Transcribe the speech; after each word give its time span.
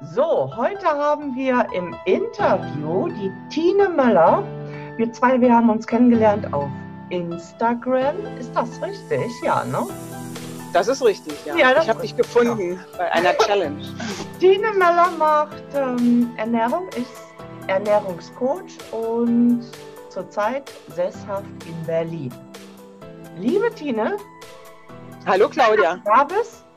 So, 0.00 0.48
heute 0.54 0.86
haben 0.86 1.34
wir 1.34 1.66
im 1.72 1.92
Interview 2.04 3.08
die 3.08 3.32
Tine 3.50 3.88
Möller. 3.88 4.44
Wir 4.96 5.12
zwei, 5.12 5.40
wir 5.40 5.52
haben 5.52 5.70
uns 5.70 5.88
kennengelernt 5.88 6.54
auf 6.54 6.68
Instagram. 7.10 8.14
Ist 8.38 8.54
das 8.54 8.80
richtig? 8.80 9.28
Ja, 9.42 9.64
ne? 9.64 9.88
Das 10.72 10.86
ist 10.86 11.04
richtig, 11.04 11.34
ja. 11.44 11.56
ja 11.56 11.82
ich 11.82 11.88
habe 11.88 12.00
dich 12.00 12.16
gefunden 12.16 12.74
ja. 12.74 12.78
bei 12.96 13.10
einer 13.10 13.36
Challenge. 13.38 13.82
Tine 14.38 14.70
Möller 14.74 15.10
macht 15.18 15.64
ähm, 15.74 16.30
Ernährung, 16.36 16.86
ist 16.90 17.10
Ernährungscoach 17.66 18.78
und 18.92 19.64
zurzeit 20.10 20.70
sesshaft 20.94 21.44
in 21.66 21.86
Berlin. 21.86 22.32
Liebe 23.36 23.68
Tine. 23.74 24.16
Hallo 25.26 25.48
Claudia. 25.48 26.00
Da 26.04 26.22
bist. 26.22 26.67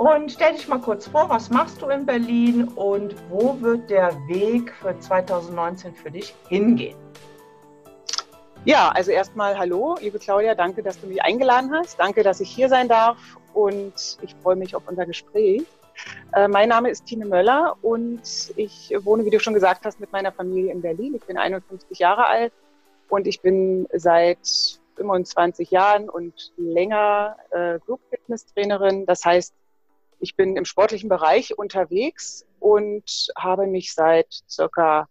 Und 0.00 0.32
stell 0.32 0.54
dich 0.54 0.66
mal 0.66 0.80
kurz 0.80 1.08
vor, 1.08 1.28
was 1.28 1.50
machst 1.50 1.82
du 1.82 1.88
in 1.90 2.06
Berlin 2.06 2.68
und 2.68 3.14
wo 3.28 3.60
wird 3.60 3.90
der 3.90 4.12
Weg 4.28 4.72
für 4.72 4.98
2019 4.98 5.94
für 5.94 6.10
dich 6.10 6.34
hingehen? 6.48 6.96
Ja, 8.64 8.88
also 8.94 9.10
erstmal 9.10 9.58
hallo, 9.58 9.98
liebe 10.00 10.18
Claudia, 10.18 10.54
danke, 10.54 10.82
dass 10.82 10.98
du 10.98 11.06
mich 11.06 11.22
eingeladen 11.22 11.70
hast. 11.74 12.00
Danke, 12.00 12.22
dass 12.22 12.40
ich 12.40 12.48
hier 12.48 12.70
sein 12.70 12.88
darf 12.88 13.18
und 13.52 13.92
ich 14.22 14.34
freue 14.36 14.56
mich 14.56 14.74
auf 14.74 14.84
unser 14.88 15.04
Gespräch. 15.04 15.64
Äh, 16.32 16.48
mein 16.48 16.70
Name 16.70 16.88
ist 16.88 17.04
Tine 17.04 17.26
Möller 17.26 17.76
und 17.82 18.22
ich 18.56 18.94
wohne, 19.02 19.26
wie 19.26 19.30
du 19.30 19.38
schon 19.38 19.52
gesagt 19.52 19.84
hast, 19.84 20.00
mit 20.00 20.10
meiner 20.12 20.32
Familie 20.32 20.72
in 20.72 20.80
Berlin. 20.80 21.14
Ich 21.14 21.26
bin 21.26 21.36
51 21.36 21.98
Jahre 21.98 22.26
alt 22.26 22.54
und 23.10 23.26
ich 23.26 23.42
bin 23.42 23.86
seit 23.92 24.80
25 24.96 25.70
Jahren 25.70 26.08
und 26.08 26.54
länger 26.56 27.36
äh, 27.50 27.78
Group 27.80 28.00
Fitness 28.08 28.46
Trainerin. 28.46 29.04
Das 29.04 29.26
heißt, 29.26 29.52
ich 30.20 30.36
bin 30.36 30.56
im 30.56 30.64
sportlichen 30.64 31.08
Bereich 31.08 31.58
unterwegs 31.58 32.46
und 32.58 33.28
habe 33.36 33.66
mich 33.66 33.94
seit 33.94 34.28
circa 34.48 35.08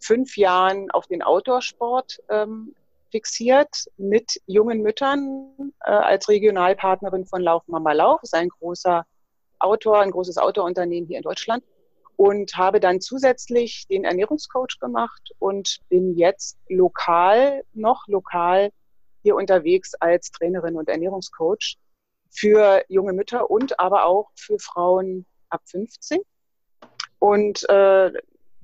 fünf 0.00 0.36
Jahren 0.36 0.90
auf 0.90 1.06
den 1.06 1.22
Outdoor-Sport 1.22 2.22
ähm, 2.30 2.74
fixiert 3.10 3.86
mit 3.96 4.40
jungen 4.46 4.82
Müttern 4.82 5.72
äh, 5.84 5.90
als 5.90 6.28
Regionalpartnerin 6.28 7.26
von 7.26 7.42
Lauf 7.42 7.62
Mama 7.66 7.92
Lauf. 7.92 8.20
Das 8.20 8.32
ist 8.32 8.38
ein 8.38 8.48
großer 8.48 9.04
Outdoor, 9.58 10.00
ein 10.00 10.10
großes 10.10 10.38
Outdoor-Unternehmen 10.38 11.06
hier 11.06 11.18
in 11.18 11.22
Deutschland. 11.22 11.64
Und 12.16 12.56
habe 12.56 12.80
dann 12.80 13.00
zusätzlich 13.00 13.86
den 13.86 14.04
Ernährungscoach 14.04 14.80
gemacht 14.80 15.30
und 15.38 15.78
bin 15.88 16.16
jetzt 16.16 16.58
lokal, 16.68 17.62
noch 17.74 18.08
lokal 18.08 18.70
hier 19.22 19.36
unterwegs 19.36 19.94
als 19.94 20.32
Trainerin 20.32 20.74
und 20.74 20.88
Ernährungscoach 20.88 21.76
für 22.30 22.84
junge 22.88 23.12
Mütter 23.12 23.50
und 23.50 23.78
aber 23.80 24.06
auch 24.06 24.30
für 24.34 24.58
Frauen 24.58 25.26
ab 25.48 25.62
50. 25.66 26.20
Und 27.18 27.68
äh, 27.68 28.12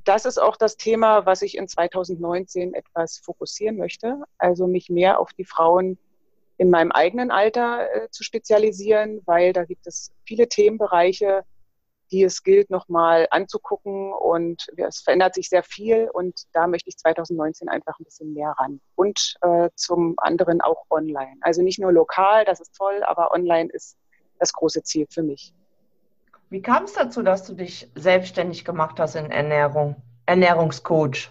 das 0.04 0.26
ist 0.26 0.38
auch 0.38 0.56
das 0.56 0.76
Thema, 0.76 1.26
was 1.26 1.42
ich 1.42 1.56
in 1.56 1.66
2019 1.66 2.74
etwas 2.74 3.18
fokussieren 3.18 3.76
möchte. 3.76 4.22
Also 4.38 4.66
mich 4.66 4.90
mehr 4.90 5.18
auf 5.18 5.32
die 5.32 5.44
Frauen 5.44 5.98
in 6.56 6.70
meinem 6.70 6.92
eigenen 6.92 7.30
Alter 7.30 7.88
äh, 7.92 8.10
zu 8.10 8.22
spezialisieren, 8.22 9.22
weil 9.24 9.52
da 9.52 9.64
gibt 9.64 9.86
es 9.86 10.12
viele 10.24 10.48
Themenbereiche, 10.48 11.44
die 12.10 12.22
es 12.22 12.42
gilt, 12.42 12.70
nochmal 12.70 13.26
anzugucken. 13.30 14.12
Und 14.12 14.68
es 14.76 15.00
verändert 15.00 15.34
sich 15.34 15.48
sehr 15.48 15.62
viel 15.62 16.08
und 16.12 16.42
da 16.52 16.66
möchte 16.66 16.88
ich 16.88 16.96
2019 16.96 17.68
einfach 17.68 17.98
ein 17.98 18.04
bisschen 18.04 18.34
mehr 18.34 18.54
ran. 18.58 18.80
Und 18.94 19.36
äh, 19.42 19.70
zum 19.74 20.14
anderen 20.18 20.60
auch 20.60 20.84
online. 20.90 21.36
Also 21.40 21.62
nicht 21.62 21.78
nur 21.78 21.92
lokal, 21.92 22.44
das 22.44 22.60
ist 22.60 22.74
toll, 22.76 23.02
aber 23.04 23.32
online 23.32 23.70
ist 23.72 23.96
das 24.38 24.52
große 24.52 24.82
Ziel 24.82 25.06
für 25.10 25.22
mich. 25.22 25.54
Wie 26.50 26.62
kam 26.62 26.84
es 26.84 26.92
dazu, 26.92 27.22
dass 27.22 27.44
du 27.44 27.54
dich 27.54 27.90
selbstständig 27.94 28.64
gemacht 28.64 29.00
hast 29.00 29.16
in 29.16 29.30
Ernährung, 29.30 29.96
Ernährungscoach? 30.26 31.30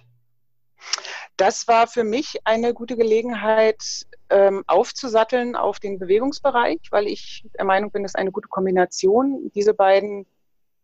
Das 1.38 1.68
war 1.68 1.88
für 1.88 2.04
mich 2.04 2.40
eine 2.44 2.74
gute 2.74 2.96
Gelegenheit, 2.96 4.06
ähm, 4.30 4.64
aufzusatteln 4.68 5.56
auf 5.56 5.80
den 5.80 5.98
Bewegungsbereich, 5.98 6.80
weil 6.92 7.08
ich 7.08 7.46
der 7.58 7.66
Meinung 7.66 7.92
bin, 7.92 8.06
es 8.06 8.12
ist 8.12 8.20
eine 8.20 8.32
gute 8.32 8.50
Kombination, 8.50 9.52
diese 9.56 9.74
beiden 9.74 10.26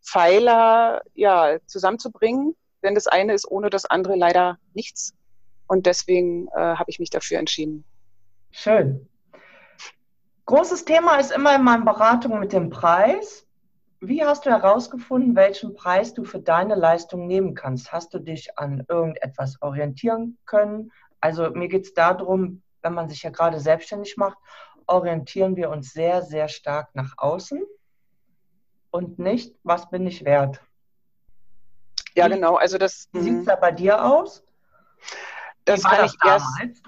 Pfeiler 0.02 1.02
ja, 1.14 1.58
zusammenzubringen. 1.66 2.56
Denn 2.84 2.96
das 2.96 3.08
eine 3.08 3.34
ist 3.34 3.50
ohne 3.50 3.70
das 3.70 3.86
andere 3.86 4.16
leider 4.16 4.58
nichts. 4.74 5.14
Und 5.68 5.86
deswegen 5.86 6.48
äh, 6.48 6.60
habe 6.60 6.90
ich 6.90 7.00
mich 7.00 7.10
dafür 7.10 7.40
entschieden. 7.40 7.84
Schön. 8.52 9.08
Großes 10.46 10.86
Thema 10.86 11.18
ist 11.18 11.32
immer 11.32 11.56
in 11.56 11.64
meinen 11.64 11.86
Beratungen 11.86 12.40
mit 12.40 12.54
dem 12.54 12.70
Preis. 12.70 13.46
Wie 14.00 14.24
hast 14.24 14.46
du 14.46 14.50
herausgefunden, 14.50 15.36
welchen 15.36 15.76
Preis 15.76 16.14
du 16.14 16.24
für 16.24 16.40
deine 16.40 16.76
Leistung 16.76 17.28
nehmen 17.28 17.54
kannst? 17.54 17.92
Hast 17.92 18.14
du 18.14 18.20
dich 18.20 18.58
an 18.58 18.84
irgendetwas 18.88 19.62
orientieren 19.62 20.38
können? 20.46 20.92
Also 21.20 21.52
mir 21.52 21.68
geht 21.68 21.86
es 21.86 21.94
darum, 21.94 22.64
wenn 22.82 22.94
man 22.94 23.09
sich 23.09 23.22
ja 23.24 23.30
gerade 23.30 23.59
selbstständig 23.59 24.16
macht, 24.16 24.38
orientieren 24.88 25.56
wir 25.56 25.70
uns 25.70 25.92
sehr, 25.92 26.24
sehr 26.24 26.48
stark 26.48 26.96
nach 26.96 27.14
außen 27.18 27.62
und 28.92 29.20
nicht, 29.20 29.56
was 29.64 29.90
bin 29.90 30.08
ich 30.08 30.26
wert. 30.26 30.62
Ja, 32.16 32.26
wie, 32.26 32.34
genau. 32.34 32.56
Also 32.56 32.78
das. 32.78 33.08
Wie 33.12 33.22
sieht 33.22 33.34
es 33.34 33.42
mhm. 33.42 33.46
da 33.46 33.56
bei 33.56 33.72
dir 33.72 34.04
aus? 34.04 34.44
Das 35.66 35.84
kann 35.84 36.00
das 36.00 36.14
ich 36.14 36.20
damals? 36.20 36.44
erst. 36.62 36.84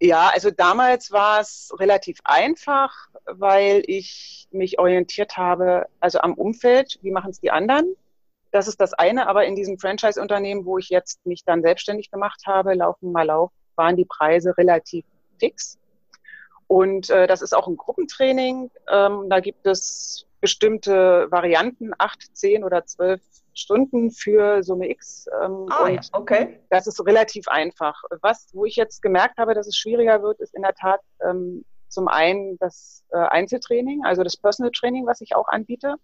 Ja, 0.00 0.30
also 0.34 0.50
damals 0.50 1.12
war 1.12 1.40
es 1.40 1.72
relativ 1.78 2.18
einfach, 2.24 3.08
weil 3.24 3.84
ich 3.86 4.48
mich 4.50 4.80
orientiert 4.80 5.36
habe, 5.36 5.86
also 6.00 6.18
am 6.18 6.34
Umfeld, 6.34 6.98
wie 7.02 7.12
machen 7.12 7.30
es 7.30 7.40
die 7.40 7.52
anderen. 7.52 7.94
Das 8.50 8.66
ist 8.66 8.80
das 8.80 8.94
eine, 8.94 9.28
aber 9.28 9.44
in 9.46 9.54
diesem 9.54 9.78
Franchise-Unternehmen, 9.78 10.66
wo 10.66 10.76
ich 10.76 10.88
jetzt 10.88 11.24
mich 11.24 11.44
dann 11.44 11.62
selbstständig 11.62 12.10
gemacht 12.10 12.42
habe, 12.46 12.74
laufen 12.74 13.12
mal 13.12 13.30
auf, 13.30 13.52
waren 13.76 13.96
die 13.96 14.04
Preise 14.04 14.58
relativ 14.58 15.04
fix. 15.38 15.78
Und 16.66 17.08
äh, 17.08 17.26
das 17.28 17.40
ist 17.40 17.54
auch 17.54 17.68
ein 17.68 17.76
Gruppentraining. 17.76 18.70
Ähm, 18.90 19.26
da 19.30 19.38
gibt 19.38 19.66
es 19.66 20.26
bestimmte 20.42 21.28
Varianten, 21.30 21.92
acht, 21.98 22.36
zehn 22.36 22.64
oder 22.64 22.84
zwölf 22.84 23.22
Stunden 23.54 24.10
für 24.10 24.62
Summe 24.64 24.90
X. 24.90 25.26
Ähm, 25.40 25.66
ah, 25.70 25.88
ja. 25.88 26.00
okay. 26.12 26.60
Das 26.68 26.86
ist 26.88 27.04
relativ 27.06 27.46
einfach. 27.46 28.02
Was, 28.20 28.48
wo 28.52 28.64
ich 28.64 28.74
jetzt 28.74 29.02
gemerkt 29.02 29.38
habe, 29.38 29.54
dass 29.54 29.68
es 29.68 29.76
schwieriger 29.76 30.20
wird, 30.22 30.40
ist 30.40 30.54
in 30.54 30.62
der 30.62 30.74
Tat 30.74 31.00
ähm, 31.24 31.64
zum 31.88 32.08
einen 32.08 32.58
das 32.58 33.04
äh, 33.12 33.18
Einzeltraining, 33.18 34.04
also 34.04 34.24
das 34.24 34.36
Personal 34.36 34.72
Training, 34.72 35.06
was 35.06 35.20
ich 35.20 35.36
auch 35.36 35.46
anbiete, 35.46 35.94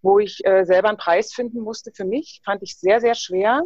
wo 0.00 0.18
ich 0.18 0.46
äh, 0.46 0.64
selber 0.64 0.88
einen 0.88 0.98
Preis 0.98 1.34
finden 1.34 1.60
musste 1.60 1.92
für 1.92 2.04
mich, 2.04 2.40
fand 2.44 2.62
ich 2.62 2.78
sehr, 2.78 3.00
sehr 3.00 3.14
schwer. 3.14 3.62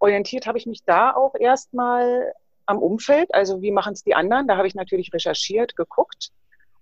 Orientiert 0.00 0.46
habe 0.48 0.58
ich 0.58 0.66
mich 0.66 0.82
da 0.84 1.14
auch 1.14 1.34
erstmal 1.38 2.32
am 2.66 2.78
Umfeld, 2.78 3.32
also 3.32 3.62
wie 3.62 3.70
machen 3.70 3.92
es 3.92 4.02
die 4.02 4.14
anderen. 4.14 4.48
Da 4.48 4.56
habe 4.56 4.66
ich 4.66 4.74
natürlich 4.74 5.12
recherchiert, 5.12 5.76
geguckt 5.76 6.32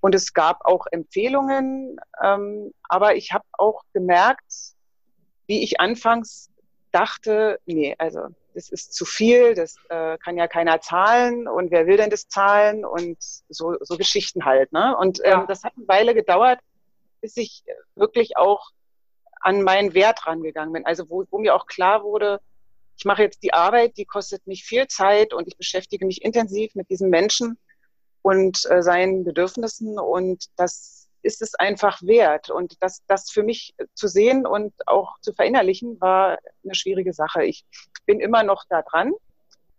und 0.02 0.16
es 0.16 0.34
gab 0.34 0.64
auch 0.64 0.86
Empfehlungen, 0.90 1.96
ähm, 2.20 2.74
aber 2.88 3.14
ich 3.14 3.32
habe 3.32 3.44
auch 3.52 3.82
gemerkt, 3.94 4.74
wie 5.46 5.62
ich 5.62 5.80
anfangs 5.80 6.50
dachte, 6.90 7.60
nee, 7.66 7.94
also 7.98 8.26
das 8.52 8.68
ist 8.68 8.94
zu 8.94 9.04
viel, 9.04 9.54
das 9.54 9.76
äh, 9.91 10.18
kann 10.18 10.36
ja 10.36 10.48
keiner 10.48 10.80
zahlen 10.80 11.46
und 11.46 11.70
wer 11.70 11.86
will 11.86 11.98
denn 11.98 12.10
das 12.10 12.26
zahlen 12.26 12.84
und 12.84 13.16
so, 13.48 13.76
so 13.80 13.96
Geschichten 13.96 14.44
halt. 14.44 14.72
Ne? 14.72 14.96
Und 14.98 15.20
ähm, 15.22 15.30
ja. 15.30 15.46
das 15.46 15.62
hat 15.62 15.72
eine 15.76 15.86
Weile 15.86 16.14
gedauert, 16.14 16.58
bis 17.20 17.36
ich 17.36 17.62
wirklich 17.94 18.36
auch 18.36 18.70
an 19.41 19.62
meinen 19.62 19.94
Wert 19.94 20.26
rangegangen 20.26 20.72
bin. 20.72 20.84
Also 20.84 21.08
wo, 21.10 21.24
wo 21.30 21.38
mir 21.38 21.54
auch 21.54 21.66
klar 21.66 22.02
wurde, 22.02 22.41
ich 22.96 23.04
mache 23.04 23.22
jetzt 23.22 23.44
die 23.44 23.54
Arbeit, 23.54 23.96
die 23.96 24.04
kostet 24.04 24.48
mich 24.48 24.64
viel 24.64 24.88
Zeit 24.88 25.32
und 25.32 25.46
ich 25.46 25.56
beschäftige 25.56 26.06
mich 26.06 26.22
intensiv 26.22 26.74
mit 26.74 26.91
diesen 26.91 27.08
Menschen 27.08 27.56
und 28.22 28.65
äh, 28.71 28.83
seinen 28.83 29.25
Bedürfnissen 29.25 29.99
und 29.99 30.47
das 30.56 31.03
ist 31.22 31.42
es 31.42 31.54
einfach 31.54 32.03
wert. 32.03 32.51
Und 32.51 32.83
das, 32.83 33.03
das 33.07 33.30
für 33.30 33.42
mich 33.42 33.74
zu 33.95 34.09
sehen 34.09 34.47
und 34.47 34.72
auch 34.86 35.19
zu 35.21 35.33
verinnerlichen, 35.33 36.01
war 36.01 36.39
eine 36.65 36.74
schwierige 36.74 37.13
Sache. 37.13 37.45
Ich 37.45 37.65
bin 38.07 38.21
immer 38.21 38.42
noch 38.42 38.65
da 38.69 38.83
dran. 38.83 39.13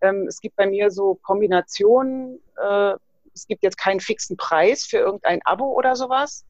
Ähm, 0.02 0.26
es 0.28 0.40
gibt 0.40 0.56
bei 0.56 0.66
mir 0.66 0.90
so 0.90 1.16
Kombinationen. 1.16 2.40
Äh, 2.58 2.94
es 3.34 3.48
gibt 3.48 3.64
jetzt 3.64 3.78
keinen 3.78 4.00
fixen 4.00 4.38
Preis 4.38 4.86
für 4.86 4.98
irgendein 4.98 5.42
Abo 5.44 5.66
oder 5.74 5.96
sowas. 5.96 6.46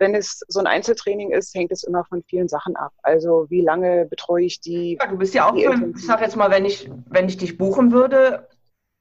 Wenn 0.00 0.14
es 0.14 0.44
so 0.46 0.60
ein 0.60 0.68
Einzeltraining 0.68 1.32
ist, 1.32 1.54
hängt 1.54 1.72
es 1.72 1.82
immer 1.82 2.04
von 2.04 2.22
vielen 2.22 2.46
Sachen 2.46 2.76
ab. 2.76 2.92
Also 3.02 3.46
wie 3.48 3.62
lange 3.62 4.06
betreue 4.06 4.44
ich 4.44 4.60
die? 4.60 4.96
Ja, 5.00 5.08
du 5.08 5.16
bist 5.16 5.34
ja 5.34 5.48
auch, 5.50 5.56
für, 5.56 5.92
ich 5.96 6.06
sag 6.06 6.20
jetzt 6.20 6.36
mal, 6.36 6.50
wenn 6.50 6.64
ich, 6.64 6.88
wenn 7.06 7.28
ich 7.28 7.36
dich 7.36 7.58
buchen 7.58 7.90
würde, 7.90 8.48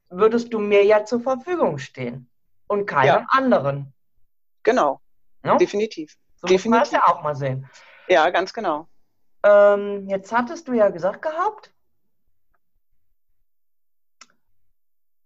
würdest 0.10 0.54
du 0.54 0.60
mir 0.60 0.86
ja 0.86 1.06
zur 1.06 1.22
Verfügung 1.22 1.78
stehen 1.78 2.30
und 2.68 2.86
keinem 2.86 3.08
ja. 3.08 3.26
anderen. 3.30 3.94
Genau, 4.64 5.02
no? 5.44 5.58
definitiv. 5.58 6.18
So 6.38 6.48
definitiv. 6.48 6.66
muss 6.66 6.72
man 6.72 6.80
das 6.80 6.92
ja 6.92 7.08
auch 7.08 7.24
mal 7.24 7.36
sehen. 7.36 7.70
Ja, 8.08 8.30
ganz 8.30 8.54
genau. 8.54 8.88
Ähm, 9.44 10.08
jetzt 10.08 10.32
hattest 10.32 10.68
du 10.68 10.74
ja 10.74 10.90
gesagt 10.90 11.22
gehabt, 11.22 11.72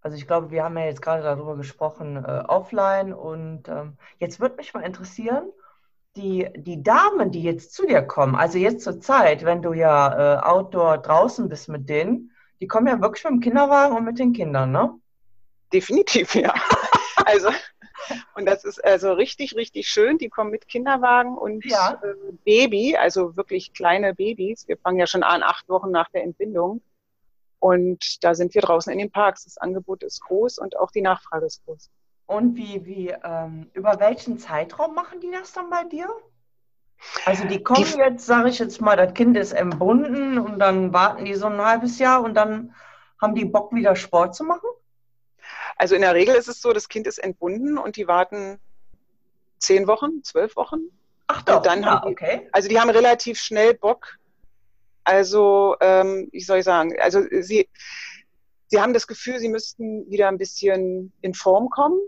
also 0.02 0.18
ich 0.18 0.26
glaube, 0.26 0.52
wir 0.52 0.64
haben 0.64 0.78
ja 0.78 0.86
jetzt 0.86 1.02
gerade 1.02 1.24
darüber 1.24 1.56
gesprochen, 1.56 2.18
äh, 2.18 2.44
offline 2.48 3.14
und 3.14 3.68
ähm, 3.70 3.98
jetzt 4.18 4.40
würde 4.40 4.56
mich 4.56 4.74
mal 4.74 4.82
interessieren, 4.82 5.52
die, 6.16 6.50
die 6.56 6.84
Damen, 6.84 7.32
die 7.32 7.44
jetzt 7.44 7.74
zu 7.74 7.86
dir 7.86 8.02
kommen, 8.02 8.36
also 8.36 8.58
jetzt 8.58 8.84
zur 8.84 9.00
Zeit, 9.00 9.46
wenn 9.46 9.62
du 9.62 9.74
ja 9.74 10.40
äh, 10.40 10.42
outdoor 10.42 10.98
draußen 10.98 11.48
bist 11.48 11.70
mit 11.70 11.88
denen, 11.88 12.31
die 12.62 12.68
kommen 12.68 12.88
ja 12.88 13.02
wirklich 13.02 13.24
mit 13.24 13.34
dem 13.34 13.40
Kinderwagen 13.40 13.98
und 13.98 14.06
mit 14.06 14.20
den 14.20 14.34
Kindern, 14.34 14.72
ne? 14.72 14.94
Definitiv, 15.74 16.36
ja. 16.36 16.54
also, 17.26 17.50
und 18.36 18.46
das 18.46 18.64
ist 18.64 18.84
also 18.84 19.14
richtig, 19.14 19.56
richtig 19.56 19.88
schön. 19.88 20.18
Die 20.20 20.30
kommen 20.30 20.52
mit 20.52 20.68
Kinderwagen 20.68 21.38
und 21.38 21.66
ja. 21.66 22.00
äh, 22.04 22.34
Baby, 22.46 22.96
also 22.96 23.36
wirklich 23.36 23.74
kleine 23.74 24.14
Babys. 24.14 24.68
Wir 24.68 24.78
fangen 24.78 25.00
ja 25.00 25.08
schon 25.08 25.24
an, 25.24 25.44
acht 25.44 25.68
Wochen 25.70 25.92
nach 25.92 26.10
der 26.10 26.24
Entbindung. 26.24 26.82
Und 27.60 28.24
da 28.24 28.34
sind 28.36 28.54
wir 28.54 28.62
draußen 28.62 28.92
in 28.92 29.00
den 29.00 29.12
Parks. 29.12 29.44
Das 29.46 29.58
Angebot 29.58 30.04
ist 30.04 30.22
groß 30.22 30.60
und 30.60 30.78
auch 30.78 30.92
die 30.92 31.02
Nachfrage 31.02 31.46
ist 31.46 31.64
groß. 31.66 31.90
Und 32.26 32.56
wie, 32.56 32.86
wie, 32.86 33.10
ähm, 33.24 33.70
über 33.74 34.00
welchen 34.00 34.40
Zeitraum 34.40 34.94
machen 34.96 35.20
die 35.20 35.32
das 35.32 35.52
dann 35.54 35.70
bei 35.70 35.84
dir? 35.84 36.08
Also 37.26 37.46
die 37.46 37.64
kommen 37.64 37.86
die, 37.86 37.98
jetzt, 37.98 38.26
sage 38.26 38.50
ich 38.50 38.60
jetzt 38.60 38.82
mal, 38.82 38.96
das 38.96 39.14
Kind 39.14 39.38
ist 39.38 39.54
entbunden 39.54 40.38
und 40.38 40.60
dann 40.60 40.94
warten 40.94 41.26
die 41.26 41.36
so 41.36 41.48
ein 41.48 41.62
halbes 41.62 42.00
Jahr 42.00 42.24
und 42.24 42.36
dann 42.36 42.76
haben 43.22 43.36
die 43.36 43.46
Bock, 43.46 43.74
wieder 43.74 43.96
Sport 43.96 44.36
zu 44.36 44.44
machen? 44.44 44.70
Also 45.78 45.96
in 45.96 46.02
der 46.02 46.14
Regel 46.14 46.36
ist 46.36 46.48
es 46.48 46.62
so, 46.62 46.74
das 46.74 46.90
Kind 46.90 47.08
ist 47.08 47.18
entbunden 47.18 47.78
und 47.78 47.96
die 47.96 48.08
warten 48.08 48.60
zehn 49.58 49.88
Wochen, 49.88 50.24
zwölf 50.24 50.56
Wochen. 50.56 50.80
Ach 51.28 51.42
doch, 51.44 51.58
und 51.58 51.66
dann 51.66 51.82
ja, 51.82 51.90
haben 51.90 52.08
die, 52.08 52.12
okay. 52.12 52.50
Also 52.52 52.70
die 52.70 52.80
haben 52.80 52.90
relativ 52.90 53.40
schnell 53.40 53.74
Bock. 53.74 54.18
Also, 55.04 55.76
ähm, 55.82 56.30
wie 56.32 56.42
soll 56.42 56.60
ich 56.60 56.66
sagen, 56.66 56.96
also 57.00 57.22
sie, 57.42 57.68
sie 58.68 58.80
haben 58.80 58.94
das 58.94 59.08
Gefühl, 59.08 59.40
sie 59.40 59.50
müssten 59.50 60.10
wieder 60.10 60.28
ein 60.28 60.38
bisschen 60.38 61.12
in 61.22 61.34
Form 61.34 61.70
kommen 61.70 62.00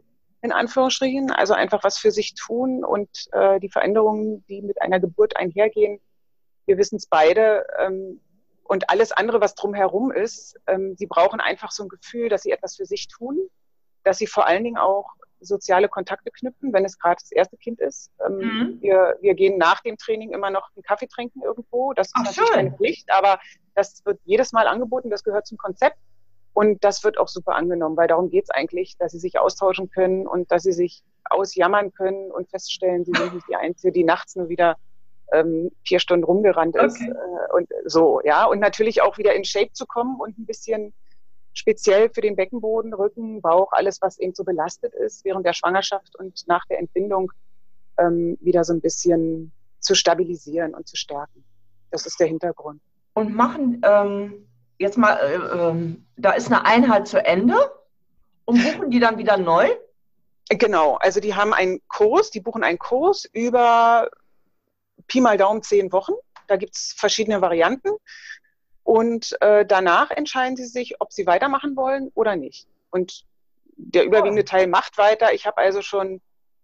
in 0.43 0.51
Anführungsstrichen, 0.51 1.31
also 1.31 1.53
einfach 1.53 1.83
was 1.83 1.97
für 1.97 2.11
sich 2.11 2.35
tun 2.35 2.83
und 2.83 3.09
äh, 3.31 3.59
die 3.61 3.69
Veränderungen, 3.69 4.45
die 4.47 4.61
mit 4.61 4.81
einer 4.81 4.99
Geburt 4.99 5.37
einhergehen, 5.37 5.99
wir 6.65 6.77
wissen 6.77 6.97
es 6.97 7.07
beide 7.07 7.65
ähm, 7.79 8.19
und 8.63 8.89
alles 8.89 9.13
andere, 9.13 9.39
was 9.39 9.55
drumherum 9.55 10.11
ist, 10.11 10.59
ähm, 10.67 10.95
sie 10.97 11.07
brauchen 11.07 11.39
einfach 11.39 11.71
so 11.71 11.83
ein 11.83 11.89
Gefühl, 11.89 12.27
dass 12.27 12.43
sie 12.43 12.51
etwas 12.51 12.75
für 12.75 12.85
sich 12.85 13.07
tun, 13.07 13.37
dass 14.03 14.17
sie 14.17 14.27
vor 14.27 14.45
allen 14.45 14.65
Dingen 14.65 14.77
auch 14.77 15.11
soziale 15.39 15.87
Kontakte 15.87 16.29
knüpfen, 16.31 16.73
wenn 16.73 16.83
es 16.83 16.99
gerade 16.99 17.17
das 17.21 17.31
erste 17.31 17.57
Kind 17.57 17.79
ist. 17.79 18.11
Ähm, 18.25 18.37
mhm. 18.37 18.81
wir, 18.81 19.17
wir 19.21 19.35
gehen 19.35 19.57
nach 19.57 19.81
dem 19.81 19.97
Training 19.97 20.31
immer 20.31 20.49
noch 20.49 20.69
einen 20.75 20.83
Kaffee 20.83 21.07
trinken 21.07 21.41
irgendwo. 21.41 21.93
Das 21.93 22.07
ist 22.07 22.13
Ach, 22.15 22.23
natürlich 22.23 22.47
schön. 22.47 22.55
keine 22.55 22.71
Pflicht, 22.71 23.11
aber 23.11 23.39
das 23.75 24.05
wird 24.05 24.19
jedes 24.25 24.51
Mal 24.51 24.67
angeboten, 24.67 25.09
das 25.09 25.23
gehört 25.23 25.47
zum 25.47 25.57
Konzept. 25.57 25.97
Und 26.53 26.83
das 26.83 27.03
wird 27.03 27.17
auch 27.17 27.27
super 27.27 27.55
angenommen, 27.55 27.97
weil 27.97 28.07
darum 28.07 28.29
geht 28.29 28.43
es 28.45 28.49
eigentlich, 28.51 28.95
dass 28.97 29.11
sie 29.11 29.19
sich 29.19 29.39
austauschen 29.39 29.89
können 29.89 30.27
und 30.27 30.51
dass 30.51 30.63
sie 30.63 30.71
sich 30.71 31.03
ausjammern 31.29 31.93
können 31.93 32.31
und 32.31 32.49
feststellen, 32.49 33.05
sie 33.05 33.11
sind 33.15 33.33
nicht 33.33 33.47
die 33.49 33.55
Einzige, 33.55 33.91
die 33.91 34.03
nachts 34.03 34.35
nur 34.35 34.49
wieder 34.49 34.77
ähm, 35.31 35.71
vier 35.83 35.99
Stunden 35.99 36.23
rumgerannt 36.23 36.75
ist. 36.75 37.01
Okay. 37.01 37.11
Äh, 37.11 37.53
und 37.55 37.69
so, 37.85 38.21
ja. 38.23 38.45
Und 38.45 38.59
natürlich 38.59 39.01
auch 39.01 39.17
wieder 39.17 39.33
in 39.33 39.43
Shape 39.43 39.71
zu 39.73 39.85
kommen 39.85 40.19
und 40.19 40.37
ein 40.37 40.45
bisschen 40.45 40.93
speziell 41.53 42.09
für 42.09 42.21
den 42.21 42.35
Beckenboden, 42.35 42.93
Rücken, 42.93 43.41
Bauch, 43.41 43.71
alles, 43.71 44.01
was 44.01 44.19
eben 44.19 44.33
so 44.33 44.43
belastet 44.43 44.93
ist 44.93 45.23
während 45.25 45.45
der 45.45 45.53
Schwangerschaft 45.53 46.15
und 46.17 46.47
nach 46.47 46.65
der 46.65 46.79
Entbindung, 46.79 47.31
ähm, 47.97 48.37
wieder 48.41 48.63
so 48.63 48.73
ein 48.73 48.81
bisschen 48.81 49.51
zu 49.79 49.95
stabilisieren 49.95 50.73
und 50.73 50.87
zu 50.87 50.95
stärken. 50.95 51.43
Das 51.91 52.05
ist 52.05 52.19
der 52.19 52.27
Hintergrund. 52.27 52.81
Und 53.13 53.35
machen 53.35 53.81
ähm, 53.83 54.47
jetzt 54.83 54.97
mal, 54.97 55.15
äh, 55.15 55.35
äh, 55.35 55.95
da 56.17 56.31
ist 56.31 56.47
eine 56.47 56.65
Einheit 56.65 57.07
zu 57.07 57.23
Ende 57.25 57.55
und 58.45 58.63
buchen 58.63 58.91
die 58.91 58.99
dann 58.99 59.17
wieder 59.17 59.37
neu? 59.37 59.69
Genau, 60.49 60.95
also 60.95 61.19
die 61.19 61.33
haben 61.33 61.53
einen 61.53 61.81
Kurs, 61.87 62.29
die 62.29 62.41
buchen 62.41 62.63
einen 62.63 62.77
Kurs 62.77 63.25
über 63.31 64.09
Pi 65.07 65.21
mal 65.21 65.37
Daumen 65.37 65.63
zehn 65.63 65.91
Wochen. 65.91 66.13
Da 66.47 66.57
gibt 66.57 66.75
es 66.75 66.93
verschiedene 66.95 67.41
Varianten. 67.41 67.89
Und 68.83 69.35
äh, 69.41 69.65
danach 69.65 70.11
entscheiden 70.11 70.57
sie 70.57 70.65
sich, 70.65 70.99
ob 70.99 71.13
sie 71.13 71.25
weitermachen 71.25 71.75
wollen 71.75 72.11
oder 72.13 72.35
nicht. 72.35 72.67
Und 72.91 73.25
der 73.77 74.03
überwiegende 74.03 74.45
Teil 74.45 74.67
macht 74.67 74.97
weiter. 74.97 75.33
Ich 75.33 75.47
habe 75.47 75.57
also 75.57 75.81
schon 75.81 76.21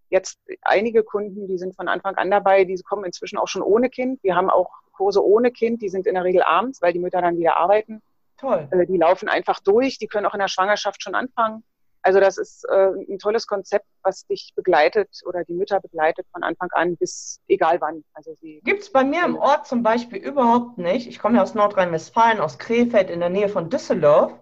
jetzt 0.09 0.39
einige 0.61 1.03
Kunden, 1.03 1.47
die 1.47 1.57
sind 1.57 1.75
von 1.75 1.87
Anfang 1.87 2.15
an 2.15 2.29
dabei, 2.29 2.65
die 2.65 2.75
kommen 2.81 3.05
inzwischen 3.05 3.37
auch 3.37 3.47
schon 3.47 3.61
ohne 3.61 3.89
Kind. 3.89 4.21
Wir 4.23 4.35
haben 4.35 4.49
auch 4.49 4.69
Kurse 4.91 5.25
ohne 5.25 5.51
Kind, 5.51 5.81
die 5.81 5.89
sind 5.89 6.05
in 6.05 6.15
der 6.15 6.25
Regel 6.25 6.43
abends, 6.43 6.81
weil 6.81 6.91
die 6.91 6.99
Mütter 6.99 7.21
dann 7.21 7.37
wieder 7.37 7.57
arbeiten. 7.57 8.01
Toll. 8.39 8.67
Äh, 8.71 8.85
die 8.85 8.97
laufen 8.97 9.29
einfach 9.29 9.59
durch, 9.59 9.97
die 9.97 10.07
können 10.07 10.25
auch 10.25 10.33
in 10.33 10.39
der 10.39 10.47
Schwangerschaft 10.47 11.03
schon 11.03 11.15
anfangen. 11.15 11.63
Also 12.01 12.19
das 12.19 12.37
ist 12.37 12.65
äh, 12.69 12.91
ein 13.09 13.19
tolles 13.19 13.45
Konzept, 13.45 13.85
was 14.03 14.25
dich 14.25 14.53
begleitet 14.55 15.09
oder 15.25 15.43
die 15.43 15.53
Mütter 15.53 15.81
begleitet 15.81 16.25
von 16.31 16.43
Anfang 16.43 16.69
an 16.71 16.95
bis 16.95 17.41
egal 17.47 17.81
wann. 17.81 18.05
Also 18.13 18.33
Gibt 18.41 18.83
es 18.83 18.91
bei 18.91 19.03
mir 19.03 19.25
im 19.25 19.37
Ort 19.37 19.67
zum 19.67 19.83
Beispiel 19.83 20.19
überhaupt 20.19 20.77
nicht. 20.77 21.07
Ich 21.07 21.19
komme 21.19 21.37
ja 21.37 21.43
aus 21.43 21.55
Nordrhein-Westfalen, 21.55 22.39
aus 22.39 22.57
Krefeld 22.57 23.09
in 23.09 23.19
der 23.19 23.29
Nähe 23.29 23.49
von 23.49 23.69
Düsseldorf. 23.69 24.33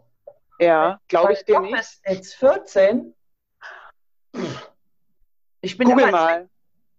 Ja, 0.60 1.00
glaube 1.08 1.34
ich 1.34 1.46
dir 1.46 1.60
nicht. 1.60 1.78
Ist 1.78 2.02
jetzt 2.08 2.36
14. 2.36 3.16
Ich 5.62 5.78
bin 5.78 5.90
Google 5.90 6.12
mal. 6.12 6.50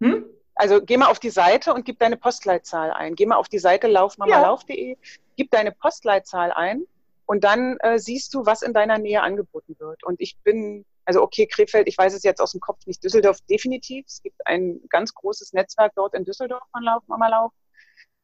Hm? 0.00 0.24
Also 0.54 0.82
geh 0.82 0.96
mal 0.96 1.06
auf 1.06 1.20
die 1.20 1.30
Seite 1.30 1.72
und 1.72 1.84
gib 1.84 2.00
deine 2.00 2.16
Postleitzahl 2.16 2.90
ein. 2.90 3.14
Geh 3.14 3.26
mal 3.26 3.36
auf 3.36 3.48
die 3.48 3.60
Seite 3.60 3.86
laufmamalauf.de, 3.86 4.90
ja. 4.90 4.96
Gib 5.38 5.50
deine 5.50 5.72
Postleitzahl 5.72 6.52
ein 6.52 6.82
und 7.24 7.44
dann 7.44 7.78
äh, 7.78 7.98
siehst 7.98 8.34
du, 8.34 8.44
was 8.44 8.60
in 8.60 8.74
deiner 8.74 8.98
Nähe 8.98 9.22
angeboten 9.22 9.76
wird. 9.78 10.04
Und 10.04 10.20
ich 10.20 10.36
bin, 10.42 10.84
also 11.04 11.22
okay, 11.22 11.46
Krefeld, 11.46 11.88
ich 11.88 11.96
weiß 11.96 12.12
es 12.12 12.24
jetzt 12.24 12.40
aus 12.40 12.52
dem 12.52 12.60
Kopf 12.60 12.84
nicht, 12.86 13.02
Düsseldorf 13.02 13.40
definitiv. 13.48 14.04
Es 14.06 14.20
gibt 14.22 14.46
ein 14.46 14.80
ganz 14.88 15.14
großes 15.14 15.52
Netzwerk 15.52 15.92
dort 15.94 16.14
in 16.14 16.24
Düsseldorf 16.24 16.64
von 16.72 16.82
Lauf 16.82 17.02
Mama 17.06 17.28
Lauf. 17.28 17.52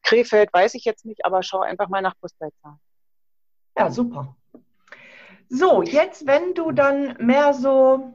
Krefeld 0.03 0.53
weiß 0.53 0.75
ich 0.75 0.85
jetzt 0.85 1.07
nicht, 1.07 1.25
aber 1.25 1.43
schau 1.43 1.61
einfach 1.61 1.89
mal 1.89 2.03
nach 2.03 2.19
Postleitzahl. 2.21 2.77
Ja, 3.79 3.91
super. 3.91 4.37
So, 5.49 5.83
jetzt, 5.83 6.27
wenn 6.27 6.55
du 6.55 6.73
dann 6.73 7.17
mehr 7.19 7.55
so 7.55 8.15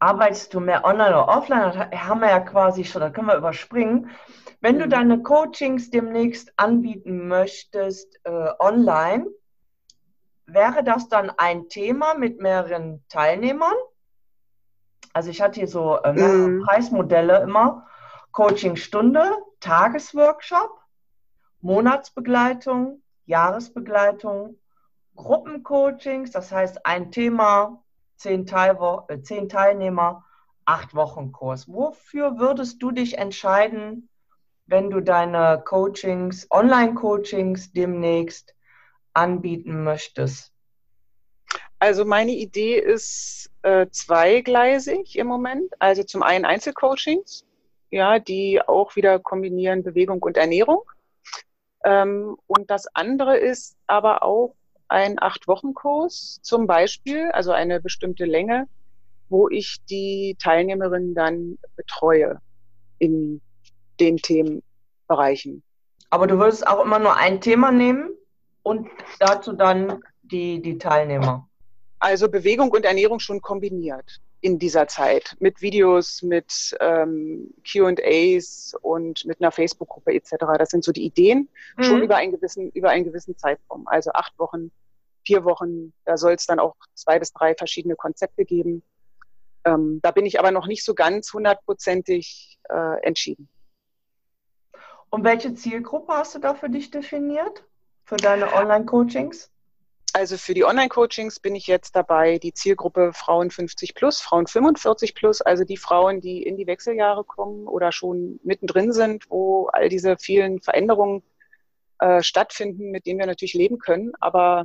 arbeitest 0.00 0.52
du 0.52 0.60
mehr 0.60 0.84
online 0.84 1.10
oder 1.10 1.28
offline? 1.28 1.72
Das 1.72 2.00
haben 2.08 2.20
wir 2.20 2.30
ja 2.30 2.40
quasi 2.40 2.84
schon, 2.84 3.00
da 3.00 3.10
können 3.10 3.28
wir 3.28 3.36
überspringen. 3.36 4.10
Wenn 4.60 4.78
du 4.78 4.86
mhm. 4.86 4.90
deine 4.90 5.22
Coachings 5.22 5.90
demnächst 5.90 6.52
anbieten 6.56 7.28
möchtest 7.28 8.18
äh, 8.24 8.48
online, 8.58 9.26
wäre 10.46 10.82
das 10.82 11.08
dann 11.08 11.30
ein 11.36 11.68
Thema 11.68 12.14
mit 12.14 12.40
mehreren 12.40 13.04
Teilnehmern? 13.08 13.74
Also 15.12 15.30
ich 15.30 15.40
hatte 15.40 15.60
hier 15.60 15.68
so 15.68 15.96
äh, 16.02 16.12
mm. 16.12 16.64
Preismodelle 16.64 17.40
immer. 17.42 17.86
Coachingstunde, 18.32 19.24
Tagesworkshop, 19.58 20.70
Monatsbegleitung, 21.60 23.02
Jahresbegleitung, 23.26 24.56
Gruppencoachings, 25.16 26.30
das 26.30 26.52
heißt 26.52 26.86
ein 26.86 27.10
Thema 27.10 27.82
zehn, 28.20 28.46
Teilwo 28.46 29.04
äh, 29.08 29.20
zehn 29.22 29.48
Teilnehmer, 29.48 30.24
acht 30.64 30.94
Wochen 30.94 31.32
Kurs. 31.32 31.68
Wofür 31.68 32.38
würdest 32.38 32.82
du 32.82 32.90
dich 32.90 33.18
entscheiden, 33.18 34.08
wenn 34.66 34.90
du 34.90 35.00
deine 35.00 35.62
Coachings, 35.64 36.46
Online-Coachings 36.50 37.72
demnächst 37.72 38.54
anbieten 39.14 39.82
möchtest? 39.82 40.52
Also 41.78 42.04
meine 42.04 42.32
Idee 42.32 42.78
ist 42.78 43.50
äh, 43.62 43.86
zweigleisig 43.90 45.16
im 45.16 45.26
Moment. 45.26 45.72
Also 45.78 46.02
zum 46.02 46.22
einen 46.22 46.44
Einzelcoachings, 46.44 47.46
ja, 47.90 48.18
die 48.18 48.60
auch 48.60 48.94
wieder 48.96 49.18
kombinieren 49.18 49.82
Bewegung 49.82 50.22
und 50.22 50.36
Ernährung. 50.36 50.82
Ähm, 51.84 52.36
und 52.46 52.70
das 52.70 52.86
andere 52.94 53.38
ist 53.38 53.78
aber 53.86 54.22
auch 54.22 54.54
ein 54.90 55.20
Acht-Wochen-Kurs 55.20 56.40
zum 56.42 56.66
Beispiel, 56.66 57.30
also 57.30 57.52
eine 57.52 57.80
bestimmte 57.80 58.24
Länge, 58.24 58.66
wo 59.28 59.48
ich 59.48 59.78
die 59.88 60.36
Teilnehmerinnen 60.38 61.14
dann 61.14 61.58
betreue 61.76 62.40
in 62.98 63.40
den 64.00 64.16
Themenbereichen. 64.16 65.62
Aber 66.10 66.26
du 66.26 66.38
würdest 66.38 66.66
auch 66.66 66.84
immer 66.84 66.98
nur 66.98 67.16
ein 67.16 67.40
Thema 67.40 67.70
nehmen 67.70 68.10
und 68.62 68.88
dazu 69.20 69.52
dann 69.52 70.02
die, 70.22 70.60
die 70.60 70.78
Teilnehmer. 70.78 71.48
Also 72.00 72.28
Bewegung 72.28 72.70
und 72.70 72.84
Ernährung 72.84 73.20
schon 73.20 73.40
kombiniert 73.40 74.20
in 74.40 74.58
dieser 74.58 74.88
Zeit 74.88 75.36
mit 75.38 75.60
Videos, 75.60 76.22
mit 76.22 76.76
ähm, 76.80 77.52
QAs 77.64 78.74
und 78.80 79.24
mit 79.26 79.40
einer 79.40 79.52
Facebook-Gruppe 79.52 80.14
etc. 80.14 80.36
Das 80.58 80.70
sind 80.70 80.82
so 80.82 80.92
die 80.92 81.04
Ideen 81.04 81.48
mhm. 81.76 81.82
schon 81.82 82.02
über 82.02 82.16
einen 82.16 82.32
gewissen, 82.32 82.70
über 82.70 82.90
einen 82.90 83.04
gewissen 83.04 83.36
Zeitraum. 83.36 83.86
Also 83.86 84.12
acht 84.12 84.38
Wochen, 84.38 84.70
vier 85.24 85.44
Wochen, 85.44 85.92
da 86.04 86.16
soll 86.16 86.32
es 86.32 86.46
dann 86.46 86.58
auch 86.58 86.74
zwei 86.94 87.18
bis 87.18 87.32
drei 87.32 87.54
verschiedene 87.54 87.96
Konzepte 87.96 88.44
geben. 88.44 88.82
Ähm, 89.64 90.00
da 90.02 90.10
bin 90.10 90.24
ich 90.24 90.38
aber 90.38 90.52
noch 90.52 90.66
nicht 90.66 90.84
so 90.84 90.94
ganz 90.94 91.32
hundertprozentig 91.32 92.58
äh, 92.70 93.02
entschieden. 93.02 93.48
Und 95.10 95.24
welche 95.24 95.54
Zielgruppe 95.54 96.12
hast 96.12 96.34
du 96.34 96.38
da 96.38 96.54
für 96.54 96.70
dich 96.70 96.90
definiert? 96.90 97.64
Für 98.04 98.16
deine 98.16 98.52
Online-Coachings? 98.54 99.50
Also 100.12 100.36
für 100.36 100.54
die 100.54 100.64
Online-Coachings 100.64 101.40
bin 101.40 101.54
ich 101.54 101.66
jetzt 101.66 101.94
dabei, 101.94 102.38
die 102.38 102.52
Zielgruppe 102.52 103.12
Frauen 103.12 103.50
50 103.50 103.94
plus, 103.94 104.20
Frauen 104.20 104.46
45 104.46 105.14
plus, 105.14 105.40
also 105.40 105.64
die 105.64 105.76
Frauen, 105.76 106.20
die 106.20 106.42
in 106.42 106.56
die 106.56 106.66
Wechseljahre 106.66 107.24
kommen 107.24 107.66
oder 107.68 107.92
schon 107.92 108.40
mittendrin 108.42 108.92
sind, 108.92 109.30
wo 109.30 109.66
all 109.68 109.88
diese 109.88 110.16
vielen 110.16 110.60
Veränderungen 110.60 111.22
äh, 112.00 112.22
stattfinden, 112.22 112.90
mit 112.90 113.06
denen 113.06 113.20
wir 113.20 113.26
natürlich 113.26 113.54
leben 113.54 113.78
können. 113.78 114.12
Aber 114.20 114.64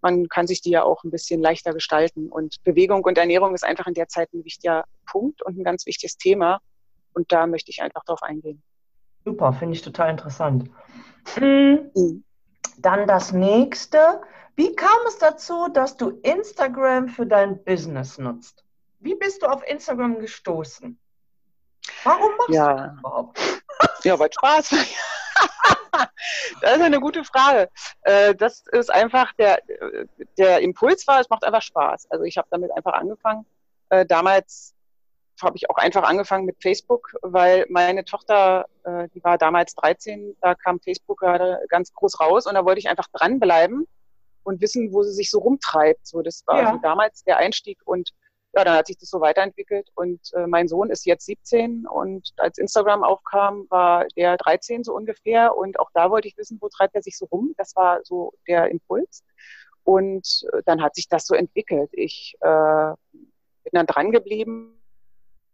man 0.00 0.28
kann 0.28 0.46
sich 0.46 0.62
die 0.62 0.70
ja 0.70 0.82
auch 0.84 1.04
ein 1.04 1.10
bisschen 1.10 1.40
leichter 1.40 1.72
gestalten. 1.72 2.28
Und 2.28 2.62
Bewegung 2.64 3.02
und 3.04 3.18
Ernährung 3.18 3.54
ist 3.54 3.64
einfach 3.64 3.86
in 3.86 3.94
der 3.94 4.08
Zeit 4.08 4.32
ein 4.32 4.44
wichtiger 4.44 4.84
Punkt 5.06 5.42
und 5.42 5.58
ein 5.58 5.64
ganz 5.64 5.86
wichtiges 5.86 6.16
Thema. 6.16 6.60
Und 7.14 7.32
da 7.32 7.46
möchte 7.46 7.70
ich 7.70 7.82
einfach 7.82 8.04
drauf 8.04 8.22
eingehen. 8.22 8.62
Super, 9.24 9.52
finde 9.52 9.74
ich 9.74 9.82
total 9.82 10.10
interessant. 10.10 10.70
Mhm. 11.36 12.22
Dann 12.78 13.06
das 13.06 13.32
nächste. 13.32 14.20
Wie 14.58 14.74
kam 14.74 15.06
es 15.06 15.18
dazu, 15.18 15.68
dass 15.68 15.96
du 15.96 16.18
Instagram 16.24 17.06
für 17.06 17.24
dein 17.24 17.62
Business 17.62 18.18
nutzt? 18.18 18.64
Wie 18.98 19.14
bist 19.14 19.40
du 19.40 19.46
auf 19.46 19.62
Instagram 19.64 20.18
gestoßen? 20.18 20.98
Warum 22.02 22.36
machst 22.36 22.50
ja. 22.50 22.72
du 22.72 22.82
das 22.82 22.98
überhaupt? 22.98 23.38
Ja, 24.02 24.18
weil 24.18 24.32
Spaß. 24.32 24.70
das 26.60 26.76
ist 26.76 26.82
eine 26.82 26.98
gute 26.98 27.22
Frage. 27.22 27.70
Äh, 28.02 28.34
das 28.34 28.64
ist 28.72 28.90
einfach 28.92 29.32
der, 29.34 29.62
der 30.36 30.60
Impuls 30.60 31.06
war, 31.06 31.20
es 31.20 31.30
macht 31.30 31.44
einfach 31.44 31.62
Spaß. 31.62 32.10
Also 32.10 32.24
ich 32.24 32.36
habe 32.36 32.48
damit 32.50 32.72
einfach 32.72 32.94
angefangen. 32.94 33.46
Äh, 33.90 34.06
damals 34.06 34.74
habe 35.40 35.56
ich 35.56 35.70
auch 35.70 35.76
einfach 35.76 36.02
angefangen 36.02 36.46
mit 36.46 36.60
Facebook, 36.60 37.14
weil 37.22 37.64
meine 37.68 38.04
Tochter, 38.04 38.66
äh, 38.82 39.06
die 39.14 39.22
war 39.22 39.38
damals 39.38 39.76
13, 39.76 40.36
da 40.40 40.56
kam 40.56 40.80
Facebook 40.80 41.20
gerade 41.20 41.64
ganz 41.68 41.94
groß 41.94 42.18
raus 42.18 42.46
und 42.48 42.54
da 42.54 42.64
wollte 42.64 42.80
ich 42.80 42.88
einfach 42.88 43.06
dranbleiben 43.12 43.86
und 44.48 44.62
wissen, 44.62 44.92
wo 44.92 45.02
sie 45.02 45.12
sich 45.12 45.30
so 45.30 45.38
rumtreibt. 45.40 46.06
So, 46.06 46.22
das 46.22 46.42
war 46.46 46.62
ja. 46.62 46.72
so 46.72 46.78
damals 46.78 47.22
der 47.24 47.36
Einstieg 47.36 47.78
und 47.84 48.10
ja, 48.54 48.64
dann 48.64 48.78
hat 48.78 48.86
sich 48.86 48.96
das 48.96 49.10
so 49.10 49.20
weiterentwickelt 49.20 49.90
und 49.94 50.20
äh, 50.32 50.46
mein 50.46 50.68
Sohn 50.68 50.90
ist 50.90 51.04
jetzt 51.04 51.26
17 51.26 51.86
und 51.86 52.30
als 52.38 52.56
Instagram 52.56 53.04
aufkam, 53.04 53.66
war 53.68 54.06
der 54.16 54.38
13 54.38 54.84
so 54.84 54.94
ungefähr 54.94 55.54
und 55.54 55.78
auch 55.78 55.90
da 55.92 56.10
wollte 56.10 56.28
ich 56.28 56.36
wissen, 56.38 56.56
wo 56.60 56.68
treibt 56.70 56.94
er 56.94 57.02
sich 57.02 57.18
so 57.18 57.26
rum. 57.26 57.52
Das 57.58 57.76
war 57.76 58.00
so 58.04 58.32
der 58.48 58.70
Impuls 58.70 59.22
und 59.84 60.26
äh, 60.52 60.62
dann 60.64 60.82
hat 60.82 60.94
sich 60.94 61.08
das 61.08 61.26
so 61.26 61.34
entwickelt. 61.34 61.90
Ich 61.92 62.34
äh, 62.40 62.92
bin 63.12 63.72
dann 63.72 63.86
dran 63.86 64.10
geblieben, 64.12 64.80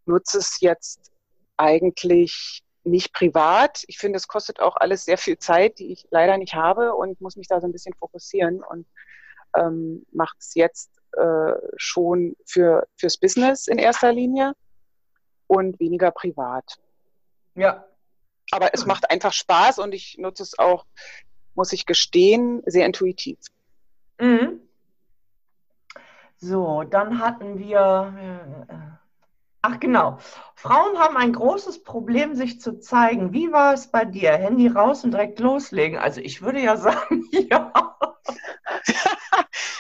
nutze 0.06 0.38
es 0.38 0.60
jetzt 0.60 1.10
eigentlich 1.56 2.63
nicht 2.84 3.12
privat. 3.12 3.84
Ich 3.88 3.98
finde, 3.98 4.16
es 4.16 4.28
kostet 4.28 4.60
auch 4.60 4.76
alles 4.76 5.04
sehr 5.04 5.18
viel 5.18 5.38
Zeit, 5.38 5.78
die 5.78 5.92
ich 5.92 6.06
leider 6.10 6.36
nicht 6.36 6.54
habe 6.54 6.94
und 6.94 7.20
muss 7.20 7.36
mich 7.36 7.48
da 7.48 7.60
so 7.60 7.66
ein 7.66 7.72
bisschen 7.72 7.94
fokussieren 7.94 8.62
und 8.62 8.86
ähm, 9.56 10.04
mache 10.12 10.36
es 10.38 10.54
jetzt 10.54 10.90
äh, 11.12 11.52
schon 11.76 12.36
für, 12.44 12.86
fürs 12.96 13.16
Business 13.16 13.66
in 13.66 13.78
erster 13.78 14.12
Linie 14.12 14.54
und 15.46 15.78
weniger 15.80 16.10
privat. 16.10 16.78
Ja. 17.54 17.84
Aber 18.50 18.74
es 18.74 18.84
macht 18.86 19.10
einfach 19.10 19.32
Spaß 19.32 19.78
und 19.78 19.94
ich 19.94 20.18
nutze 20.18 20.42
es 20.42 20.58
auch, 20.58 20.84
muss 21.54 21.72
ich 21.72 21.86
gestehen, 21.86 22.62
sehr 22.66 22.84
intuitiv. 22.84 23.38
Mhm. 24.20 24.60
So, 26.36 26.82
dann 26.82 27.20
hatten 27.20 27.58
wir, 27.58 28.66
äh, 28.68 29.03
ach 29.64 29.80
genau, 29.80 30.18
Frauen 30.54 30.99
haben 30.99 31.16
ein 31.16 31.33
großes 31.33 31.83
Problem, 31.85 32.35
sich 32.35 32.61
zu 32.61 32.78
zeigen. 32.80 33.33
Wie 33.33 33.50
war 33.50 33.73
es 33.73 33.87
bei 33.87 34.04
dir? 34.04 34.33
Handy 34.33 34.68
raus 34.68 35.04
und 35.04 35.12
direkt 35.12 35.40
loslegen. 35.40 35.99
Also 35.99 36.21
ich 36.21 36.42
würde 36.42 36.61
ja 36.61 36.76
sagen, 36.78 37.25
ja. 37.33 37.73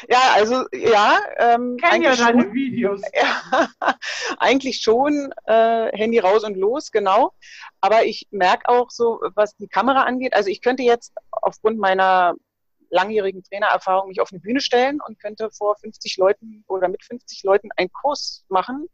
Ja, 0.06 0.20
also 0.34 0.66
ja. 0.74 1.18
Ähm, 1.38 1.78
Kenn 1.78 2.02
ja 2.02 2.14
deine 2.14 2.42
schon, 2.42 2.52
Videos. 2.52 3.00
Ja, 3.14 3.68
eigentlich 4.38 4.82
schon 4.82 5.32
äh, 5.46 5.96
Handy 5.96 6.18
raus 6.18 6.44
und 6.44 6.56
los, 6.56 6.90
genau. 6.90 7.32
Aber 7.80 8.04
ich 8.04 8.28
merke 8.30 8.68
auch 8.68 8.90
so, 8.90 9.20
was 9.34 9.56
die 9.56 9.66
Kamera 9.66 10.02
angeht. 10.02 10.34
Also 10.34 10.50
ich 10.50 10.60
könnte 10.60 10.82
jetzt 10.82 11.14
aufgrund 11.30 11.78
meiner 11.78 12.34
langjährigen 12.90 13.42
Trainererfahrung 13.42 14.08
mich 14.08 14.20
auf 14.20 14.30
eine 14.30 14.40
Bühne 14.40 14.60
stellen 14.60 15.00
und 15.06 15.18
könnte 15.18 15.50
vor 15.50 15.74
50 15.76 16.18
Leuten 16.18 16.64
oder 16.68 16.88
mit 16.88 17.02
50 17.02 17.42
Leuten 17.42 17.70
einen 17.76 17.90
Kurs 17.90 18.44
machen. 18.48 18.88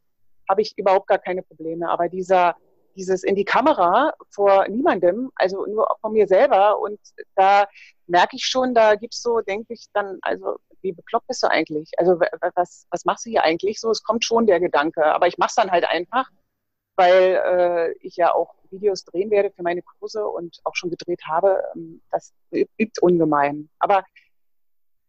Habe 0.50 0.62
ich 0.62 0.76
überhaupt 0.76 1.07
gar 1.07 1.19
keine 1.19 1.42
Probleme. 1.42 1.88
Aber 1.88 2.09
dieser 2.09 2.57
dieses 2.97 3.23
in 3.23 3.35
die 3.35 3.45
Kamera 3.45 4.12
vor 4.30 4.66
niemandem, 4.69 5.30
also 5.37 5.64
nur 5.66 5.87
von 6.00 6.12
mir 6.12 6.26
selber. 6.26 6.80
Und 6.80 6.99
da 7.35 7.66
merke 8.07 8.37
ich 8.37 8.45
schon, 8.45 8.75
da 8.75 8.95
gibt 8.95 9.14
es 9.14 9.23
so, 9.23 9.40
denke 9.40 9.75
ich, 9.75 9.87
dann, 9.92 10.19
also 10.23 10.59
wie 10.83 10.92
bekloppt 10.92 11.26
bist 11.28 11.42
du 11.42 11.50
eigentlich? 11.50 11.90
Also 11.99 12.19
was, 12.54 12.87
was 12.90 13.04
machst 13.04 13.26
du 13.26 13.30
hier 13.30 13.45
eigentlich 13.45 13.80
so? 13.80 13.90
Es 13.90 14.02
kommt 14.02 14.25
schon 14.25 14.47
der 14.47 14.61
Gedanke, 14.61 15.04
aber 15.04 15.26
ich 15.26 15.38
mache 15.38 15.50
es 15.50 15.54
dann 15.54 15.71
halt 15.71 15.85
einfach, 15.88 16.28
weil 16.97 17.40
äh, 17.45 17.92
ich 18.00 18.16
ja 18.16 18.35
auch 18.35 18.54
Videos 18.71 19.04
drehen 19.04 19.30
werde 19.30 19.50
für 19.50 19.62
meine 19.62 19.83
Kurse 19.83 20.26
und 20.26 20.61
auch 20.64 20.75
schon 20.75 20.90
gedreht 20.90 21.23
habe. 21.26 21.62
Ähm, 21.75 22.02
das 22.11 22.33
übt 22.52 23.00
ungemein. 23.00 23.69
Aber 23.78 24.04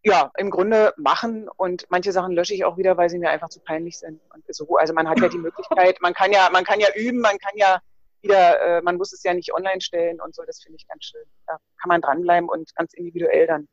ja, 0.04 0.30
im 0.36 0.50
Grunde 0.50 0.92
machen 0.96 1.48
und 1.48 1.86
manche 1.88 2.12
Sachen 2.12 2.32
lösche 2.32 2.54
ich 2.54 2.64
auch 2.64 2.76
wieder, 2.76 2.96
weil 2.96 3.08
sie 3.08 3.18
mir 3.18 3.30
einfach 3.30 3.48
zu 3.48 3.60
peinlich 3.60 3.98
sind. 3.98 4.20
So, 4.48 4.76
also 4.76 4.92
man 4.94 5.08
hat 5.08 5.20
ja 5.20 5.28
die 5.28 5.38
Möglichkeit, 5.38 6.00
man 6.00 6.12
kann 6.12 6.32
ja, 6.32 6.48
man 6.52 6.64
kann 6.64 6.80
ja 6.80 6.88
üben, 6.96 7.20
man 7.20 7.38
kann 7.38 7.56
ja 7.56 7.80
wieder, 8.20 8.60
äh, 8.60 8.82
man 8.82 8.96
muss 8.96 9.12
es 9.12 9.22
ja 9.22 9.34
nicht 9.34 9.54
online 9.54 9.80
stellen 9.80 10.20
und 10.20 10.34
so, 10.34 10.42
das 10.44 10.62
finde 10.62 10.76
ich 10.76 10.88
ganz 10.88 11.04
schön. 11.04 11.24
Da 11.46 11.56
kann 11.80 11.88
man 11.88 12.00
dranbleiben 12.00 12.48
und 12.48 12.74
ganz 12.74 12.94
individuell 12.94 13.46
dann 13.46 13.68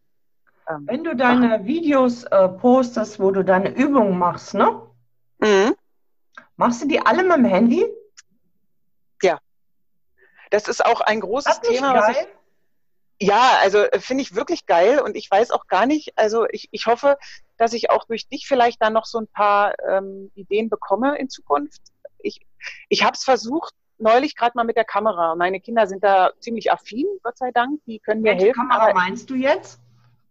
ähm, 0.70 0.84
Wenn 0.86 1.04
du 1.04 1.16
deine 1.16 1.48
machen. 1.48 1.66
Videos 1.66 2.24
äh, 2.26 2.48
postest, 2.48 3.20
wo 3.20 3.32
du 3.32 3.44
deine 3.44 3.76
Übungen 3.76 4.18
machst, 4.18 4.54
ne? 4.54 4.82
Mhm. 5.40 5.76
Machst 6.56 6.84
du 6.84 6.88
die 6.88 7.00
alle 7.00 7.24
mit 7.24 7.38
dem 7.38 7.46
Handy? 7.46 7.86
Ja. 9.24 9.40
Das 10.52 10.68
ist 10.68 10.86
auch 10.86 11.02
ein 11.02 11.22
großes 11.22 11.62
Thema, 11.62 11.96
was 11.96 12.10
ich. 12.10 12.28
Ja, 13.22 13.58
also 13.62 13.80
äh, 13.80 14.00
finde 14.00 14.24
ich 14.24 14.36
wirklich 14.36 14.66
geil 14.66 15.00
und 15.00 15.18
ich 15.18 15.30
weiß 15.30 15.52
auch 15.52 15.68
gar 15.68 15.86
nicht, 15.86 16.18
also 16.18 16.46
ich, 16.50 16.70
ich 16.72 16.86
hoffe, 16.86 17.18
dass 17.58 17.74
ich 17.74 17.90
auch 17.90 18.06
durch 18.06 18.28
dich 18.30 18.48
vielleicht 18.48 18.82
dann 18.82 18.94
noch 18.94 19.06
so 19.06 19.20
ein 19.20 19.28
paar 19.28 19.74
ähm, 19.88 20.32
Ideen 20.36 20.70
bekomme 20.70 21.18
in 21.18 21.30
Zukunft. 21.30 21.82
Ich, 22.20 22.46
ich 22.88 23.04
habe 23.04 23.14
es 23.14 23.24
versucht, 23.24 23.74
neulich 23.98 24.36
gerade 24.36 24.54
mal 24.56 24.64
mit 24.64 24.78
der 24.78 24.86
Kamera. 24.86 25.36
Meine 25.36 25.60
Kinder 25.60 25.86
sind 25.88 26.04
da 26.04 26.32
ziemlich 26.40 26.72
affin, 26.72 27.06
Gott 27.22 27.38
sei 27.38 27.52
Dank. 27.52 27.82
Die 27.86 28.00
können 28.00 28.22
mir 28.22 28.32
Welche 28.32 28.46
helfen. 28.48 28.70
Kamera 28.70 28.94
meinst 28.94 29.30
du 29.30 29.36
jetzt? 29.36 29.82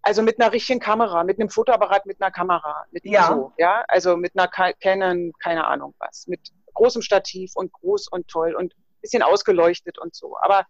Also 0.01 0.23
mit 0.23 0.41
einer 0.41 0.53
richtigen 0.53 0.81
Kamera, 0.81 1.25
mit 1.25 1.39
einem 1.39 1.51
Fotoapparat, 1.51 2.07
mit 2.07 2.23
einer 2.23 2.31
Kamera, 2.31 2.87
mit 2.91 3.05
ja. 3.05 3.27
So, 3.27 3.53
ja, 3.59 3.85
also 3.89 4.17
mit 4.17 4.33
einer 4.39 4.49
Canon, 4.49 5.33
keine 5.39 5.67
Ahnung 5.67 5.95
was, 5.99 6.27
mit 6.27 6.41
großem 6.73 7.03
Stativ 7.03 7.53
und 7.55 7.73
groß 7.73 8.09
und 8.09 8.29
toll 8.29 8.55
und 8.55 8.75
bisschen 9.03 9.23
ausgeleuchtet 9.23 9.99
und 9.99 10.15
so. 10.15 10.37
Aber 10.41 10.65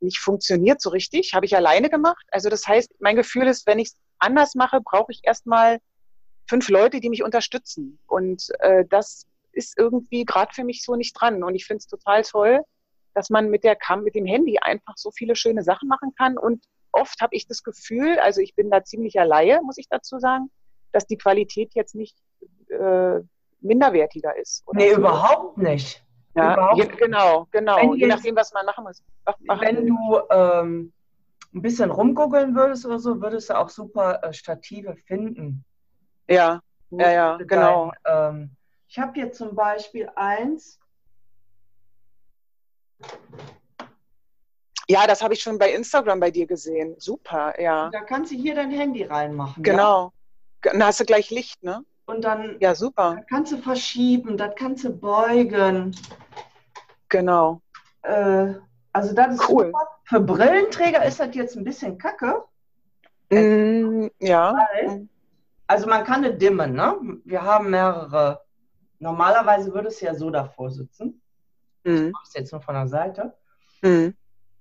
nicht 0.00 0.18
funktioniert 0.18 0.80
so 0.80 0.90
richtig, 0.90 1.32
habe 1.34 1.46
ich 1.46 1.56
alleine 1.56 1.90
gemacht. 1.90 2.24
Also 2.30 2.48
das 2.48 2.66
heißt, 2.66 2.94
mein 3.00 3.16
Gefühl 3.16 3.46
ist, 3.46 3.66
wenn 3.66 3.78
ich 3.78 3.88
es 3.88 3.96
anders 4.18 4.54
mache, 4.54 4.80
brauche 4.80 5.12
ich 5.12 5.20
erstmal 5.22 5.78
fünf 6.48 6.68
Leute, 6.68 7.00
die 7.00 7.08
mich 7.08 7.22
unterstützen. 7.22 7.98
Und 8.06 8.48
äh, 8.60 8.84
das 8.88 9.26
ist 9.52 9.78
irgendwie 9.78 10.24
gerade 10.24 10.52
für 10.54 10.64
mich 10.64 10.82
so 10.82 10.96
nicht 10.96 11.14
dran. 11.14 11.42
Und 11.42 11.54
ich 11.54 11.66
finde 11.66 11.78
es 11.78 11.86
total 11.86 12.22
toll, 12.22 12.60
dass 13.14 13.30
man 13.30 13.48
mit 13.48 13.64
der 13.64 13.76
Cam, 13.76 14.04
mit 14.04 14.14
dem 14.14 14.26
Handy 14.26 14.58
einfach 14.58 14.94
so 14.96 15.10
viele 15.10 15.34
schöne 15.34 15.62
Sachen 15.62 15.88
machen 15.88 16.12
kann 16.16 16.36
und 16.36 16.62
oft 16.92 17.20
habe 17.20 17.34
ich 17.36 17.46
das 17.46 17.62
Gefühl, 17.62 18.18
also 18.18 18.40
ich 18.40 18.54
bin 18.54 18.70
da 18.70 18.84
ziemlicher 18.84 19.24
Laie, 19.24 19.60
muss 19.62 19.78
ich 19.78 19.88
dazu 19.88 20.18
sagen, 20.18 20.50
dass 20.92 21.06
die 21.06 21.18
Qualität 21.18 21.74
jetzt 21.74 21.94
nicht 21.94 22.16
äh, 22.68 23.20
minderwertiger 23.60 24.36
ist. 24.36 24.64
nee, 24.72 24.90
so. 24.90 24.98
überhaupt 24.98 25.58
nicht. 25.58 26.02
Ja, 26.36 26.74
je, 26.74 26.86
genau, 26.86 27.46
genau. 27.50 27.76
Wenn 27.76 27.94
je 27.94 28.06
nachdem, 28.06 28.36
was 28.36 28.52
man 28.52 28.66
machen 28.66 28.84
muss. 28.84 29.02
Wenn 29.60 29.86
du 29.86 30.20
ähm, 30.30 30.92
ein 31.54 31.62
bisschen 31.62 31.90
rumgoogeln 31.90 32.54
würdest 32.54 32.84
oder 32.84 32.98
so, 32.98 33.20
würdest 33.22 33.48
du 33.48 33.58
auch 33.58 33.70
super 33.70 34.22
äh, 34.22 34.32
Stative 34.34 34.94
finden. 34.96 35.64
Ja, 36.28 36.60
ja, 36.90 37.10
ja, 37.10 37.36
genau. 37.38 37.90
Dein, 38.04 38.34
ähm, 38.34 38.50
ich 38.88 38.98
habe 38.98 39.12
hier 39.14 39.32
zum 39.32 39.54
Beispiel 39.54 40.10
eins. 40.14 40.78
Ja, 44.88 45.06
das 45.06 45.22
habe 45.22 45.34
ich 45.34 45.42
schon 45.42 45.58
bei 45.58 45.72
Instagram 45.72 46.20
bei 46.20 46.30
dir 46.30 46.46
gesehen. 46.46 46.94
Super, 46.98 47.58
ja. 47.60 47.88
Da 47.90 48.02
kannst 48.02 48.30
du 48.30 48.36
hier 48.36 48.54
dein 48.54 48.70
Handy 48.70 49.04
reinmachen. 49.04 49.62
Genau. 49.62 50.12
Ja? 50.64 50.72
Dann 50.72 50.84
hast 50.84 51.00
du 51.00 51.04
gleich 51.04 51.30
Licht, 51.30 51.62
ne? 51.62 51.82
Und 52.06 52.24
dann 52.24 52.56
ja, 52.60 52.74
super. 52.74 53.22
Kannst 53.28 53.52
du 53.52 53.58
verschieben, 53.58 54.36
das 54.36 54.54
kannst 54.56 54.84
du 54.84 54.90
beugen. 54.90 55.94
Genau. 57.08 57.60
Äh, 58.02 58.54
also 58.92 59.14
das 59.14 59.34
ist 59.34 59.48
cool. 59.48 59.66
Super. 59.66 59.88
Für 60.04 60.20
Brillenträger 60.20 61.04
ist 61.04 61.18
das 61.18 61.34
jetzt 61.34 61.56
ein 61.56 61.64
bisschen 61.64 61.98
kacke. 61.98 62.44
Mm, 63.30 64.06
ja. 64.20 64.54
Also 65.66 65.88
man 65.88 66.04
kann 66.04 66.24
eine 66.24 66.34
dimmen, 66.34 66.74
ne? 66.74 66.96
Wir 67.24 67.42
haben 67.42 67.70
mehrere. 67.70 68.42
Normalerweise 69.00 69.74
würde 69.74 69.88
es 69.88 70.00
ja 70.00 70.14
so 70.14 70.30
davor 70.30 70.70
sitzen. 70.70 71.20
Mhm. 71.84 72.06
Ich 72.06 72.12
mache 72.12 72.24
es 72.24 72.34
jetzt 72.34 72.52
nur 72.52 72.60
von 72.60 72.74
der 72.74 72.86
Seite. 72.86 73.34
Mhm. 73.82 74.14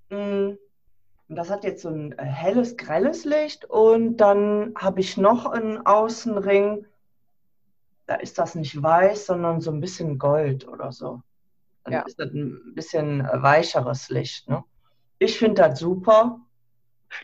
Und 0.09 0.57
das 1.29 1.49
hat 1.49 1.63
jetzt 1.63 1.83
so 1.83 1.89
ein 1.89 2.11
äh, 2.17 2.23
helles, 2.23 2.75
grelles 2.75 3.23
Licht. 3.23 3.65
Und 3.65 4.17
dann 4.17 4.73
habe 4.77 4.99
ich 4.99 5.15
noch 5.17 5.45
einen 5.45 5.85
Außenring. 5.85 6.85
Da 8.07 8.15
ist 8.15 8.37
das 8.37 8.55
nicht 8.55 8.81
weiß, 8.81 9.25
sondern 9.27 9.61
so 9.61 9.71
ein 9.71 9.81
bisschen 9.81 10.19
Gold 10.19 10.67
oder 10.67 10.91
so. 10.91 11.21
Dann 11.83 11.93
ja. 11.93 12.01
ist 12.01 12.19
das 12.19 12.31
ein 12.31 12.73
bisschen 12.73 13.21
äh, 13.21 13.41
weicheres 13.41 14.09
Licht. 14.09 14.49
Ne? 14.49 14.63
Ich 15.19 15.37
finde 15.37 15.61
das 15.61 15.79
super. 15.79 16.39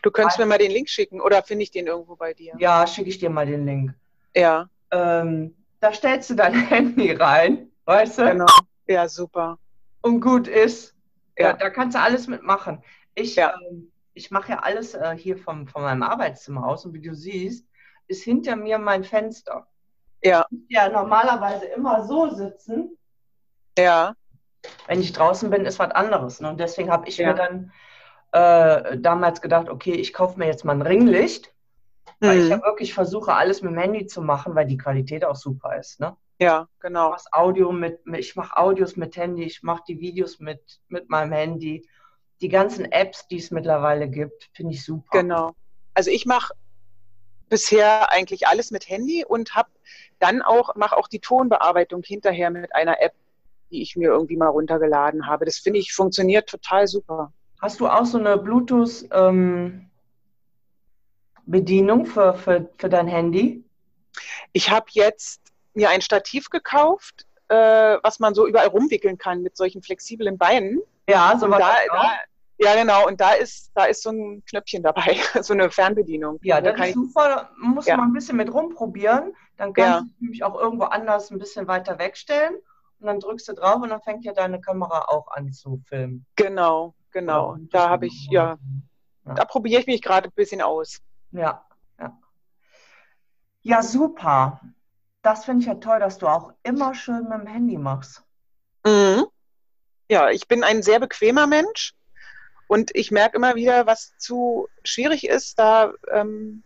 Du 0.02 0.10
könntest 0.10 0.38
mir 0.38 0.46
mal 0.46 0.58
den 0.58 0.70
Link 0.70 0.88
schicken 0.88 1.20
oder 1.20 1.42
finde 1.42 1.64
ich 1.64 1.70
den 1.70 1.86
irgendwo 1.86 2.16
bei 2.16 2.32
dir? 2.32 2.54
Ja, 2.58 2.86
schicke 2.86 3.10
ich 3.10 3.18
dir 3.18 3.30
mal 3.30 3.46
den 3.46 3.66
Link. 3.66 3.94
Ja. 4.34 4.68
Ähm, 4.90 5.54
da 5.80 5.92
stellst 5.92 6.30
du 6.30 6.34
dein 6.34 6.54
Handy 6.68 7.12
rein, 7.12 7.70
weißt 7.84 8.18
du? 8.18 8.30
Genau. 8.30 8.46
Ja, 8.86 9.08
super. 9.08 9.58
Und 10.00 10.20
gut 10.20 10.48
ist. 10.48 10.94
Ja, 11.38 11.48
ja 11.48 11.52
da 11.54 11.70
kannst 11.70 11.96
du 11.96 12.00
alles 12.00 12.26
mitmachen. 12.26 12.82
Ich, 13.14 13.36
ja. 13.36 13.54
ähm, 13.70 13.90
ich 14.14 14.30
mache 14.30 14.52
ja 14.52 14.58
alles 14.60 14.94
äh, 14.94 15.16
hier 15.16 15.36
vom, 15.36 15.66
von 15.66 15.82
meinem 15.82 16.02
Arbeitszimmer 16.02 16.66
aus 16.66 16.86
und 16.86 16.94
wie 16.94 17.00
du 17.00 17.14
siehst, 17.14 17.66
ist 18.06 18.22
hinter 18.22 18.56
mir 18.56 18.78
mein 18.78 19.04
Fenster. 19.04 19.66
Ja. 20.22 20.46
Ja 20.68 20.88
normalerweise 20.88 21.66
immer 21.66 22.04
so 22.04 22.30
sitzen. 22.30 22.96
Ja. 23.78 24.14
Wenn 24.86 25.00
ich 25.00 25.12
draußen 25.12 25.50
bin, 25.50 25.64
ist 25.64 25.78
was 25.78 25.90
anderes. 25.90 26.40
Ne? 26.40 26.50
Und 26.50 26.60
deswegen 26.60 26.90
habe 26.90 27.08
ich 27.08 27.18
ja. 27.18 27.28
mir 27.28 27.34
dann 27.34 27.72
äh, 28.32 28.98
damals 28.98 29.40
gedacht, 29.40 29.68
okay, 29.68 29.94
ich 29.94 30.12
kaufe 30.12 30.38
mir 30.38 30.46
jetzt 30.46 30.64
mal 30.64 30.74
ein 30.74 30.82
Ringlicht. 30.82 31.52
Mhm. 32.20 32.26
Weil 32.26 32.38
ich 32.38 32.48
ja 32.48 32.62
wirklich 32.62 32.94
versuche, 32.94 33.34
alles 33.34 33.62
mit 33.62 33.72
dem 33.72 33.78
Handy 33.78 34.06
zu 34.06 34.22
machen, 34.22 34.54
weil 34.54 34.66
die 34.66 34.76
Qualität 34.76 35.24
auch 35.24 35.36
super 35.36 35.76
ist. 35.76 36.00
Ne? 36.00 36.16
Ja, 36.40 36.68
genau. 36.80 37.14
Ich 37.14 37.22
Audio 37.32 37.72
mit, 37.72 38.00
ich 38.14 38.36
mache 38.36 38.56
Audios 38.56 38.96
mit 38.96 39.16
Handy, 39.16 39.44
ich 39.44 39.62
mache 39.62 39.82
die 39.88 40.00
Videos 40.00 40.38
mit, 40.38 40.80
mit 40.88 41.08
meinem 41.08 41.32
Handy 41.32 41.88
die 42.42 42.48
ganzen 42.48 42.90
Apps, 42.90 43.26
die 43.28 43.36
es 43.36 43.50
mittlerweile 43.50 44.08
gibt, 44.08 44.50
finde 44.52 44.74
ich 44.74 44.84
super. 44.84 45.22
Genau. 45.22 45.52
Also 45.94 46.10
ich 46.10 46.26
mache 46.26 46.52
bisher 47.52 48.10
eigentlich 48.10 48.48
alles 48.48 48.70
mit 48.70 48.88
Handy 48.88 49.26
und 49.26 49.54
habe 49.54 49.68
dann 50.20 50.40
auch 50.40 50.74
mache 50.74 50.96
auch 50.96 51.06
die 51.06 51.20
Tonbearbeitung 51.20 52.02
hinterher 52.02 52.48
mit 52.48 52.74
einer 52.74 53.02
App, 53.02 53.12
die 53.70 53.82
ich 53.82 53.94
mir 53.94 54.08
irgendwie 54.08 54.38
mal 54.38 54.48
runtergeladen 54.48 55.26
habe. 55.26 55.44
Das 55.44 55.58
finde 55.58 55.78
ich 55.78 55.92
funktioniert 55.92 56.48
total 56.48 56.88
super. 56.88 57.30
Hast 57.60 57.78
du 57.80 57.88
auch 57.88 58.06
so 58.06 58.16
eine 58.16 58.38
Bluetooth 58.38 59.04
ähm, 59.12 59.90
Bedienung 61.44 62.06
für, 62.06 62.32
für, 62.32 62.70
für 62.78 62.88
dein 62.88 63.06
Handy? 63.06 63.62
Ich 64.54 64.70
habe 64.70 64.86
jetzt 64.92 65.42
mir 65.74 65.90
ein 65.90 66.00
Stativ 66.00 66.48
gekauft, 66.48 67.26
äh, 67.48 67.98
was 68.02 68.18
man 68.18 68.34
so 68.34 68.46
überall 68.46 68.68
rumwickeln 68.68 69.18
kann 69.18 69.42
mit 69.42 69.58
solchen 69.58 69.82
flexiblen 69.82 70.38
Beinen. 70.38 70.80
Ja, 71.06 71.36
so 71.38 71.50
was. 71.50 71.58
Da, 71.58 71.74
da, 71.92 72.12
ja, 72.62 72.74
genau. 72.74 73.06
Und 73.06 73.20
da 73.20 73.32
ist, 73.32 73.70
da 73.74 73.84
ist 73.84 74.02
so 74.02 74.10
ein 74.10 74.42
Knöpfchen 74.46 74.82
dabei, 74.82 75.16
so 75.42 75.52
eine 75.52 75.70
Fernbedienung. 75.70 76.38
Ja, 76.42 76.60
das 76.60 76.76
da 76.76 76.84
ist 76.84 76.94
super. 76.94 77.50
Muss 77.58 77.86
ja. 77.86 77.96
man 77.96 78.10
ein 78.10 78.12
bisschen 78.12 78.36
mit 78.36 78.52
rumprobieren. 78.52 79.34
Dann 79.56 79.72
kannst 79.72 79.90
ja. 79.90 80.00
du 80.00 80.24
nämlich 80.24 80.44
auch 80.44 80.58
irgendwo 80.58 80.84
anders 80.84 81.30
ein 81.30 81.38
bisschen 81.38 81.66
weiter 81.68 81.98
wegstellen. 81.98 82.54
Und 83.00 83.06
dann 83.06 83.20
drückst 83.20 83.48
du 83.48 83.54
drauf 83.54 83.82
und 83.82 83.90
dann 83.90 84.00
fängt 84.00 84.24
ja 84.24 84.32
deine 84.32 84.60
Kamera 84.60 85.06
auch 85.08 85.28
an 85.32 85.52
zu 85.52 85.82
filmen. 85.86 86.24
Genau, 86.36 86.94
genau. 87.10 87.56
Ja, 87.56 87.62
da 87.70 87.88
habe 87.90 88.06
ich, 88.06 88.28
ja, 88.30 88.58
ja, 89.26 89.34
da 89.34 89.44
probiere 89.44 89.80
ich 89.80 89.86
mich 89.88 90.02
gerade 90.02 90.28
ein 90.28 90.34
bisschen 90.34 90.62
aus. 90.62 91.00
Ja, 91.32 91.66
ja. 91.98 92.16
Ja, 93.62 93.82
super. 93.82 94.60
Das 95.22 95.44
finde 95.44 95.62
ich 95.62 95.66
ja 95.66 95.74
toll, 95.74 95.98
dass 95.98 96.18
du 96.18 96.28
auch 96.28 96.52
immer 96.62 96.94
schön 96.94 97.24
mit 97.28 97.40
dem 97.40 97.46
Handy 97.46 97.76
machst. 97.76 98.22
Mhm. 98.84 99.26
Ja, 100.08 100.30
ich 100.30 100.46
bin 100.46 100.62
ein 100.62 100.82
sehr 100.82 101.00
bequemer 101.00 101.46
Mensch. 101.46 101.94
Und 102.68 102.90
ich 102.94 103.10
merke 103.10 103.36
immer 103.36 103.54
wieder, 103.54 103.86
was 103.86 104.16
zu 104.18 104.68
schwierig 104.84 105.26
ist, 105.26 105.58
da 105.58 105.92
ähm, 106.10 106.62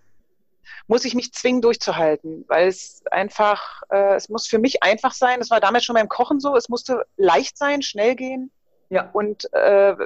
muss 0.86 1.04
ich 1.04 1.14
mich 1.14 1.32
zwingen 1.32 1.62
durchzuhalten, 1.62 2.44
weil 2.48 2.68
es 2.68 3.02
einfach, 3.10 3.82
äh, 3.90 4.14
es 4.14 4.28
muss 4.28 4.46
für 4.46 4.58
mich 4.58 4.82
einfach 4.82 5.12
sein. 5.12 5.40
Das 5.40 5.50
war 5.50 5.60
damals 5.60 5.84
schon 5.84 5.94
beim 5.94 6.08
Kochen 6.08 6.40
so. 6.40 6.56
Es 6.56 6.68
musste 6.68 7.04
leicht 7.16 7.58
sein, 7.58 7.82
schnell 7.82 8.14
gehen. 8.14 8.50
Ja. 8.88 9.10
Und 9.12 9.52
äh, 9.52 9.96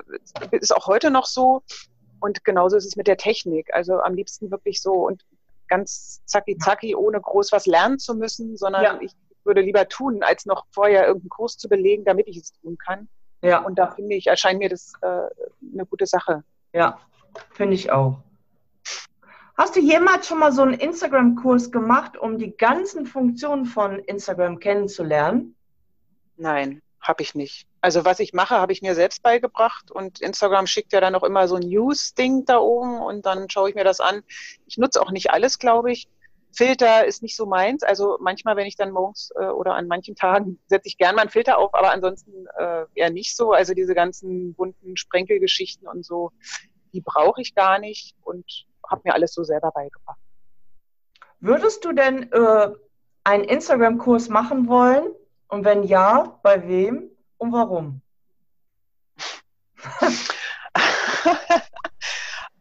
ist 0.53 0.75
auch 0.75 0.87
heute 0.87 1.11
noch 1.11 1.27
so. 1.27 1.63
Und 2.21 2.45
genauso 2.45 2.77
ist 2.77 2.87
es 2.87 2.97
mit 2.97 3.07
der 3.07 3.17
Technik. 3.17 3.73
Also 3.73 4.01
am 4.01 4.15
liebsten 4.15 4.51
wirklich 4.51 4.81
so 4.81 4.93
und 4.93 5.25
ganz 5.69 6.23
zacki 6.27 6.59
zacki, 6.59 6.95
ohne 6.95 7.21
groß 7.21 7.53
was 7.53 7.67
lernen 7.67 7.99
zu 7.99 8.15
müssen, 8.15 8.57
sondern 8.57 8.83
ja. 8.83 8.99
ich 9.01 9.13
würde 9.45 9.61
lieber 9.63 9.89
tun, 9.89 10.23
als 10.23 10.45
noch 10.45 10.67
vorher 10.71 11.07
irgendeinen 11.07 11.31
Kurs 11.31 11.57
zu 11.57 11.69
belegen, 11.69 12.05
damit 12.05 12.29
ich 12.29 12.37
es 12.37 12.53
tun 12.53 12.77
kann. 12.77 13.09
Ja. 13.43 13.59
Und 13.59 13.79
da 13.79 13.91
finde 13.91 14.17
ich, 14.17 14.27
erscheint 14.27 14.59
mir 14.59 14.69
das 14.69 14.93
äh, 15.03 15.07
eine 15.07 15.87
gute 15.87 16.07
Sache. 16.07 16.45
Ja, 16.73 16.99
finde 17.53 17.75
ich 17.75 17.91
auch. 17.91 18.19
Hast 19.57 19.77
du 19.77 19.81
jemals 19.81 20.27
schon 20.27 20.39
mal 20.39 20.53
so 20.53 20.63
einen 20.63 20.75
Instagram-Kurs 20.75 21.71
gemacht, 21.71 22.17
um 22.17 22.39
die 22.39 22.57
ganzen 22.57 23.05
Funktionen 23.05 23.67
von 23.67 23.99
Instagram 23.99 24.59
kennenzulernen? 24.59 25.55
Nein, 26.37 26.81
habe 27.01 27.23
ich 27.23 27.35
nicht. 27.35 27.67
Also 27.83 28.05
was 28.07 28.21
ich 28.21 28.33
mache, 28.33 28.55
habe 28.55 28.73
ich 28.73 28.81
mir 28.81 28.95
selbst 28.95 29.23
beigebracht 29.23 29.91
und 29.91 30.21
Instagram 30.21 30.67
schickt 30.67 30.93
ja 30.93 31.01
dann 31.01 31.15
auch 31.15 31.23
immer 31.23 31.47
so 31.47 31.57
ein 31.57 31.69
News-Ding 31.69 32.47
da 32.47 32.59
oben 32.59 33.01
und 33.01 33.27
dann 33.27 33.51
schaue 33.51 33.69
ich 33.69 33.75
mir 33.75 33.85
das 33.85 34.01
an. 34.01 34.23
Ich 34.67 34.79
nutze 34.79 35.03
auch 35.03 35.11
nicht 35.11 35.31
alles, 35.31 35.59
glaube 35.59 35.93
ich. 35.93 36.09
Filter 36.53 37.07
ist 37.07 37.23
nicht 37.23 37.37
so 37.37 37.47
meins. 37.47 37.83
Also 37.83 38.19
manchmal, 38.21 38.57
wenn 38.57 38.67
ich 38.67 38.77
dann 38.77 38.91
morgens 38.91 39.31
äh, 39.37 39.47
oder 39.47 39.75
an 39.75 39.87
manchen 39.87 40.17
Tagen 40.17 40.59
setze 40.67 40.89
ich 40.89 40.99
gern 40.99 41.15
mal 41.15 41.23
einen 41.23 41.31
Filter 41.31 41.59
auf, 41.59 41.75
aber 41.75 41.91
ansonsten 41.93 42.47
äh, 42.59 42.85
eher 42.95 43.11
nicht 43.11 43.37
so. 43.37 43.53
Also 43.53 43.75
diese 43.75 43.95
ganzen 43.95 44.55
bunten 44.55 44.97
Sprenkelgeschichten 44.97 45.87
und 45.87 46.05
so, 46.05 46.33
die 46.93 47.01
brauche 47.01 47.41
ich 47.41 47.55
gar 47.55 47.79
nicht 47.79 48.17
und 48.23 48.67
habe 48.89 49.03
mir 49.05 49.15
alles 49.15 49.33
so 49.33 49.45
selber 49.45 49.71
beigebracht. 49.71 50.19
Würdest 51.39 51.85
du 51.85 51.93
denn 51.93 52.31
äh, 52.33 52.71
einen 53.25 53.45
Instagram-Kurs 53.45 54.29
machen 54.29 54.67
wollen? 54.69 55.11
Und 55.49 55.65
wenn 55.65 55.83
ja, 55.85 56.39
bei 56.43 56.69
wem 56.69 57.11
und 57.39 57.53
warum? 57.53 58.03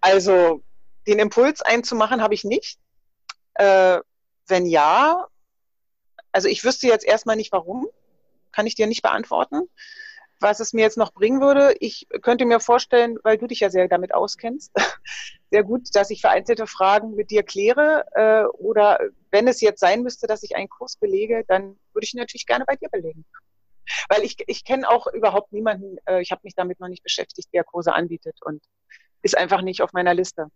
also 0.02 0.62
den 1.08 1.20
Impuls 1.20 1.62
einzumachen 1.62 2.22
habe 2.22 2.34
ich 2.34 2.44
nicht. 2.44 2.80
Äh, 3.60 4.00
wenn 4.48 4.66
ja, 4.66 5.28
also 6.32 6.48
ich 6.48 6.64
wüsste 6.64 6.88
jetzt 6.88 7.06
erstmal 7.06 7.36
nicht 7.36 7.52
warum, 7.52 7.88
kann 8.54 8.66
ich 8.66 8.76
dir 8.76 8.88
nicht 8.88 9.02
beantworten. 9.02 9.70
Was 10.40 10.62
es 10.62 10.72
mir 10.72 10.82
jetzt 10.82 10.98
noch 10.98 11.12
bringen 11.12 11.42
würde, 11.42 11.76
ich 11.82 12.08
könnte 12.22 12.46
mir 12.46 12.62
vorstellen, 12.62 13.20
weil 13.24 13.38
du 13.38 13.48
dich 13.48 13.60
ja 13.60 13.70
sehr 13.70 13.90
damit 13.90 14.14
auskennst, 14.14 14.72
sehr 15.52 15.64
gut, 15.64 15.90
dass 15.94 16.10
ich 16.10 16.22
vereinzelte 16.22 16.68
Fragen 16.68 17.16
mit 17.16 17.32
dir 17.32 17.44
kläre. 17.44 18.06
Äh, 18.14 18.46
oder 18.58 19.00
wenn 19.30 19.50
es 19.50 19.60
jetzt 19.60 19.82
sein 19.82 20.04
müsste, 20.04 20.26
dass 20.26 20.44
ich 20.44 20.56
einen 20.56 20.70
Kurs 20.70 20.96
belege, 20.96 21.44
dann 21.50 21.78
würde 21.92 22.06
ich 22.06 22.14
ihn 22.14 22.20
natürlich 22.20 22.46
gerne 22.46 22.64
bei 22.66 22.78
dir 22.78 22.88
belegen. 22.90 23.26
Weil 24.08 24.24
ich, 24.24 24.38
ich 24.48 24.64
kenne 24.64 24.90
auch 24.90 25.08
überhaupt 25.08 25.52
niemanden, 25.52 25.98
äh, 26.06 26.22
ich 26.22 26.32
habe 26.32 26.42
mich 26.46 26.56
damit 26.56 26.80
noch 26.80 26.88
nicht 26.88 27.04
beschäftigt, 27.04 27.50
der 27.54 27.66
Kurse 27.66 27.94
anbietet 27.94 28.38
und 28.42 28.64
ist 29.22 29.38
einfach 29.38 29.62
nicht 29.62 29.82
auf 29.82 29.92
meiner 29.92 30.14
Liste. 30.14 30.48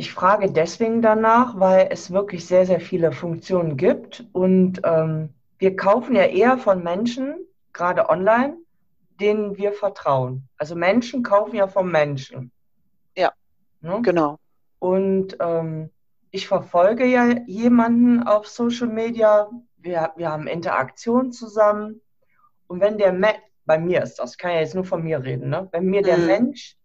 Ich 0.00 0.12
frage 0.12 0.52
deswegen 0.52 1.02
danach, 1.02 1.58
weil 1.58 1.88
es 1.90 2.12
wirklich 2.12 2.46
sehr, 2.46 2.64
sehr 2.66 2.80
viele 2.80 3.10
Funktionen 3.10 3.76
gibt 3.76 4.24
und 4.32 4.80
ähm, 4.84 5.34
wir 5.58 5.74
kaufen 5.74 6.14
ja 6.14 6.22
eher 6.22 6.56
von 6.56 6.84
Menschen, 6.84 7.34
gerade 7.72 8.08
online, 8.08 8.58
denen 9.20 9.58
wir 9.58 9.72
vertrauen. 9.72 10.48
Also 10.56 10.76
Menschen 10.76 11.24
kaufen 11.24 11.56
ja 11.56 11.66
vom 11.66 11.90
Menschen. 11.90 12.52
Ja, 13.16 13.32
ne? 13.80 13.98
genau. 14.02 14.38
Und 14.78 15.36
ähm, 15.40 15.90
ich 16.30 16.46
verfolge 16.46 17.04
ja 17.04 17.36
jemanden 17.48 18.22
auf 18.22 18.46
Social 18.46 18.86
Media. 18.86 19.50
Wir, 19.78 20.12
wir 20.14 20.30
haben 20.30 20.46
Interaktion 20.46 21.32
zusammen. 21.32 22.00
Und 22.68 22.80
wenn 22.80 22.98
der 22.98 23.12
Mensch, 23.12 23.40
bei 23.64 23.78
mir 23.78 24.04
ist 24.04 24.20
das, 24.20 24.38
kann 24.38 24.52
ja 24.52 24.60
jetzt 24.60 24.76
nur 24.76 24.84
von 24.84 25.02
mir 25.02 25.24
reden, 25.24 25.50
ne? 25.50 25.68
wenn 25.72 25.86
mir 25.86 26.02
der 26.02 26.18
mhm. 26.18 26.26
Mensch 26.26 26.76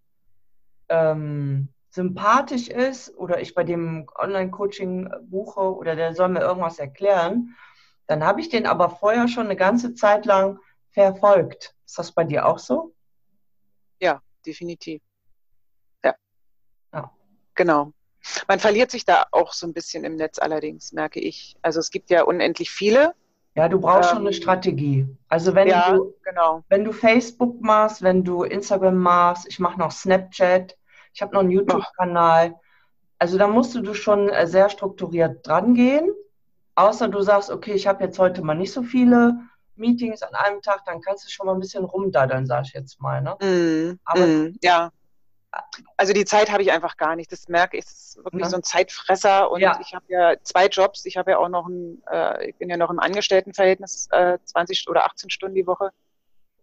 ähm, 0.90 1.70
sympathisch 1.94 2.70
ist 2.70 3.16
oder 3.18 3.40
ich 3.40 3.54
bei 3.54 3.64
dem 3.64 4.08
Online-Coaching 4.18 5.10
buche 5.30 5.76
oder 5.76 5.96
der 5.96 6.16
soll 6.16 6.30
mir 6.30 6.42
irgendwas 6.42 6.80
erklären, 6.80 7.56
dann 8.08 8.24
habe 8.24 8.42
ich 8.42 8.50
den 8.50 8.66
aber 8.66 8.90
vorher 8.90 9.28
schon 9.28 9.46
eine 9.46 9.56
ganze 9.56 9.94
Zeit 9.94 10.26
lang 10.26 10.60
verfolgt. 10.92 11.76
Ist 11.86 12.00
das 12.00 12.12
bei 12.12 12.24
dir 12.24 12.48
auch 12.48 12.58
so? 12.58 12.96
Ja, 14.02 14.22
definitiv. 14.44 15.02
Ja. 16.04 16.16
ja. 16.94 17.12
Genau. 17.54 17.94
Man 18.48 18.60
verliert 18.60 18.90
sich 18.90 19.06
da 19.06 19.26
auch 19.32 19.54
so 19.54 19.68
ein 19.68 19.74
bisschen 19.74 20.04
im 20.04 20.16
Netz 20.16 20.40
allerdings, 20.40 20.94
merke 20.94 21.20
ich. 21.20 21.56
Also 21.62 21.80
es 21.80 21.92
gibt 21.92 22.10
ja 22.10 22.24
unendlich 22.24 22.72
viele. 22.72 23.14
Ja, 23.56 23.70
du 23.70 23.80
brauchst 23.80 24.10
ähm, 24.10 24.16
schon 24.16 24.28
eine 24.28 24.36
ähm, 24.36 24.42
Strategie. 24.42 25.08
Also 25.28 25.54
wenn 25.54 25.68
ja, 25.68 25.92
du 25.92 26.16
genau. 26.24 26.64
wenn 26.70 26.84
du 26.84 26.92
Facebook 26.92 27.62
machst, 27.62 28.02
wenn 28.02 28.24
du 28.24 28.44
Instagram 28.44 28.98
machst, 28.98 29.48
ich 29.48 29.60
mache 29.60 29.78
noch 29.78 29.92
Snapchat, 29.92 30.76
ich 31.14 31.22
habe 31.22 31.34
noch 31.34 31.42
einen 31.42 31.52
YouTube-Kanal. 31.52 32.56
Also 33.20 33.38
da 33.38 33.48
musst 33.48 33.76
du 33.76 33.94
schon 33.94 34.30
äh, 34.30 34.48
sehr 34.48 34.70
strukturiert 34.70 35.48
dran 35.48 35.74
gehen. 35.76 36.12
Außer 36.76 37.08
du 37.08 37.22
sagst, 37.22 37.52
okay, 37.52 37.74
ich 37.74 37.88
habe 37.88 38.04
jetzt 38.04 38.18
heute 38.18 38.42
mal 38.42 38.56
nicht 38.56 38.74
so 38.74 38.82
viele 38.82 39.40
Meetings 39.76 40.24
an 40.24 40.34
einem 40.34 40.62
Tag, 40.62 40.86
dann 40.86 41.02
kannst 41.02 41.26
du 41.26 41.30
schon 41.30 41.46
mal 41.46 41.54
ein 41.54 41.60
bisschen 41.60 41.84
rumdaddeln, 41.84 42.46
sag 42.46 42.66
ich 42.66 42.74
jetzt 42.74 43.00
mal. 43.00 43.22
Ne? 43.22 43.36
Mm, 43.40 44.00
Aber 44.06 44.26
mm, 44.26 44.58
ja. 44.62 44.92
Also 45.98 46.14
die 46.14 46.26
Zeit 46.26 46.52
habe 46.52 46.64
ich 46.64 46.72
einfach 46.72 46.98
gar 46.98 47.16
nicht. 47.16 47.32
Das 47.32 47.48
merke 47.48 47.78
ich, 47.78 47.86
das 47.86 47.94
ist 47.94 48.18
wirklich 48.18 48.42
ja. 48.42 48.50
so 48.50 48.56
ein 48.58 48.64
Zeitfresser 48.64 49.52
und 49.52 49.62
ja. 49.62 49.80
ich 49.80 49.94
habe 49.94 50.06
ja 50.08 50.34
zwei 50.42 50.66
Jobs. 50.66 51.06
Ich 51.06 51.16
habe 51.16 51.32
ja 51.32 51.38
auch 51.38 51.50
noch 51.50 51.68
ein, 51.68 52.02
äh, 52.12 52.50
ich 52.50 52.56
bin 52.56 52.70
ja 52.70 52.78
noch 52.78 52.90
im 52.90 52.98
Angestelltenverhältnis, 52.98 54.08
äh, 54.12 54.40
20 54.44 54.88
oder 54.90 55.06
18 55.06 55.30
Stunden 55.30 55.54
die 55.54 55.68
Woche. 55.68 55.92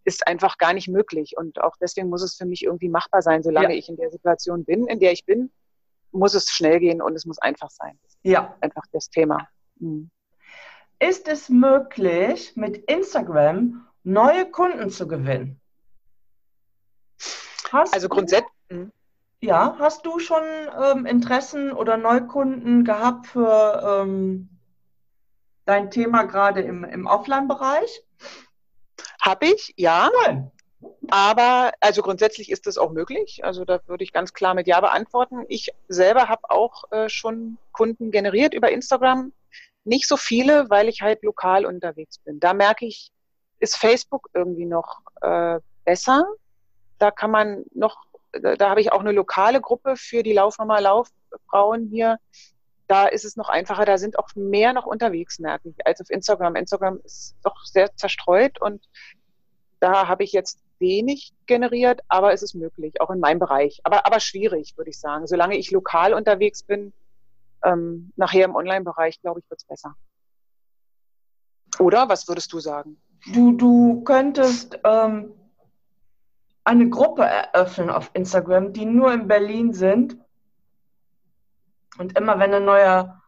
Ist 0.05 0.27
einfach 0.27 0.59
gar 0.59 0.73
nicht 0.73 0.89
möglich. 0.89 1.35
Und 1.37 1.61
auch 1.61 1.77
deswegen 1.81 2.09
muss 2.09 2.23
es 2.23 2.37
für 2.37 2.47
mich 2.47 2.65
irgendwie 2.65 2.89
machbar 2.89 3.23
sein, 3.23 3.43
solange 3.43 3.73
ja. 3.73 3.79
ich 3.79 3.89
in 3.89 3.97
der 3.97 4.11
Situation 4.11 4.65
bin, 4.65 4.87
in 4.87 4.99
der 4.99 5.13
ich 5.13 5.25
bin, 5.25 5.51
muss 6.13 6.35
es 6.35 6.49
schnell 6.51 6.81
gehen 6.81 7.03
und 7.03 7.15
es 7.15 7.27
muss 7.27 7.39
einfach 7.39 7.71
sein. 7.71 7.99
Ja. 8.23 8.57
Einfach 8.61 8.85
das 8.93 9.11
Thema. 9.11 9.49
Mhm. 9.77 10.11
Ist 10.99 11.29
es 11.29 11.49
möglich, 11.49 12.53
mit 12.57 12.77
Instagram 12.91 13.87
neue 14.03 14.51
Kunden 14.51 14.91
zu 14.91 15.09
gewinnen? 15.09 15.61
Hast 17.73 17.95
also 17.95 18.09
grundsätzlich. 18.09 18.51
Ja, 19.43 19.77
hast 19.79 20.05
du 20.05 20.19
schon 20.19 20.43
ähm, 20.85 21.07
Interessen 21.07 21.73
oder 21.73 21.97
Neukunden 21.97 22.85
gehabt 22.85 23.29
für 23.29 24.03
ähm, 24.03 24.51
dein 25.65 25.91
Thema 25.91 26.25
gerade 26.25 26.61
im, 26.61 26.85
im 26.85 27.07
Offline-Bereich? 27.07 28.03
Habe 29.21 29.47
ich, 29.47 29.75
ja. 29.77 30.11
Nein. 30.25 30.51
Aber 31.11 31.73
also 31.81 32.03
grundsätzlich 32.03 32.51
ist 32.51 32.67
das 32.67 32.79
auch 32.79 32.91
möglich. 32.91 33.45
Also 33.45 33.65
da 33.65 33.81
würde 33.87 34.05
ich 34.05 34.13
ganz 34.13 34.33
klar 34.33 34.55
mit 34.55 34.67
Ja 34.67 34.81
beantworten. 34.81 35.45
Ich 35.49 35.71
selber 35.89 36.29
habe 36.29 36.51
auch 36.51 36.91
äh, 36.93 37.09
schon 37.09 37.59
Kunden 37.73 38.11
generiert 38.11 38.55
über 38.55 38.71
Instagram. 38.71 39.33
Nicht 39.85 40.07
so 40.07 40.17
viele, 40.17 40.71
weil 40.71 40.89
ich 40.89 41.03
halt 41.03 41.23
lokal 41.23 41.67
unterwegs 41.67 42.19
bin. 42.19 42.41
Da 42.41 42.55
merke 42.55 42.87
ich, 42.87 43.11
ist 43.59 43.77
Facebook 43.77 44.29
irgendwie 44.33 44.67
noch 44.67 45.01
äh, 45.21 45.59
besser. 45.85 46.25
Da 46.99 47.11
kann 47.11 47.31
man 47.31 47.65
noch, 47.75 48.05
da, 48.33 48.57
da 48.57 48.71
habe 48.71 48.81
ich 48.81 48.93
auch 48.93 49.01
eine 49.01 49.13
lokale 49.13 49.61
Gruppe 49.61 49.97
für 49.97 50.23
die 50.23 50.33
Laufmama 50.33 50.79
Lauffrauen 50.79 51.89
hier. 51.91 52.19
Da 52.91 53.07
ist 53.07 53.25
es 53.25 53.37
noch 53.37 53.49
einfacher, 53.49 53.85
da 53.85 53.99
sind 53.99 54.19
auch 54.19 54.35
mehr 54.35 54.73
noch 54.73 54.85
unterwegs, 54.85 55.39
merke 55.39 55.69
ich, 55.69 55.87
als 55.87 56.01
auf 56.01 56.11
Instagram. 56.11 56.57
Instagram 56.57 56.99
ist 57.05 57.37
doch 57.45 57.65
sehr 57.65 57.95
zerstreut 57.95 58.61
und 58.61 58.85
da 59.79 60.09
habe 60.09 60.25
ich 60.25 60.33
jetzt 60.33 60.59
wenig 60.81 61.33
generiert, 61.47 62.01
aber 62.09 62.33
es 62.33 62.43
ist 62.43 62.55
möglich, 62.55 63.01
auch 63.01 63.11
in 63.11 63.21
meinem 63.21 63.39
Bereich. 63.39 63.79
Aber, 63.85 64.07
aber 64.07 64.19
schwierig, 64.19 64.77
würde 64.77 64.91
ich 64.91 64.99
sagen. 64.99 65.29
Solange 65.29 65.57
ich 65.57 65.71
lokal 65.71 66.15
unterwegs 66.15 66.65
bin, 66.65 66.93
ähm, 67.63 68.13
nachher 68.17 68.45
im 68.45 68.57
Online-Bereich, 68.57 69.21
glaube 69.21 69.39
ich, 69.39 69.49
wird 69.49 69.61
es 69.61 69.69
besser. 69.69 69.95
Oder 71.79 72.09
was 72.09 72.27
würdest 72.27 72.53
du 72.53 72.59
sagen? 72.59 73.01
Du, 73.33 73.53
du 73.53 74.03
könntest 74.03 74.81
ähm, 74.83 75.33
eine 76.65 76.91
Gruppe 76.91 77.23
eröffnen 77.23 77.89
auf 77.89 78.11
Instagram, 78.15 78.73
die 78.73 78.85
nur 78.85 79.13
in 79.13 79.29
Berlin 79.29 79.75
sind. 79.75 80.17
Und 82.01 82.17
immer 82.17 82.39
wenn 82.39 82.55
ein 82.55 82.65
neuer 82.65 83.21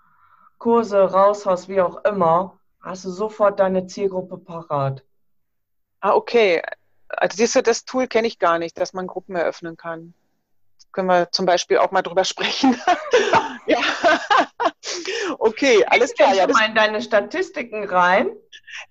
Kurse 0.56 1.02
raushaust, 1.02 1.68
wie 1.68 1.82
auch 1.82 2.02
immer, 2.06 2.58
hast 2.80 3.04
du 3.04 3.10
sofort 3.10 3.60
deine 3.60 3.86
Zielgruppe 3.86 4.38
parat. 4.38 5.04
Ah, 6.00 6.14
okay. 6.14 6.62
Also 7.08 7.36
siehst 7.36 7.54
du, 7.54 7.62
das 7.62 7.84
Tool 7.84 8.06
kenne 8.06 8.28
ich 8.28 8.38
gar 8.38 8.58
nicht, 8.58 8.80
dass 8.80 8.94
man 8.94 9.06
Gruppen 9.06 9.36
eröffnen 9.36 9.76
kann. 9.76 10.14
Können 10.90 11.08
wir 11.08 11.30
zum 11.32 11.44
Beispiel 11.44 11.76
auch 11.78 11.90
mal 11.90 12.00
drüber 12.00 12.24
sprechen. 12.32 12.74
ja. 13.66 13.78
okay, 15.38 15.84
alles 15.84 16.14
klar. 16.14 16.34
Ja, 16.34 16.46
das 16.46 16.56
mal 16.56 16.70
in 16.70 16.74
deine 16.74 17.02
Statistiken 17.02 17.84
rein. 17.84 18.30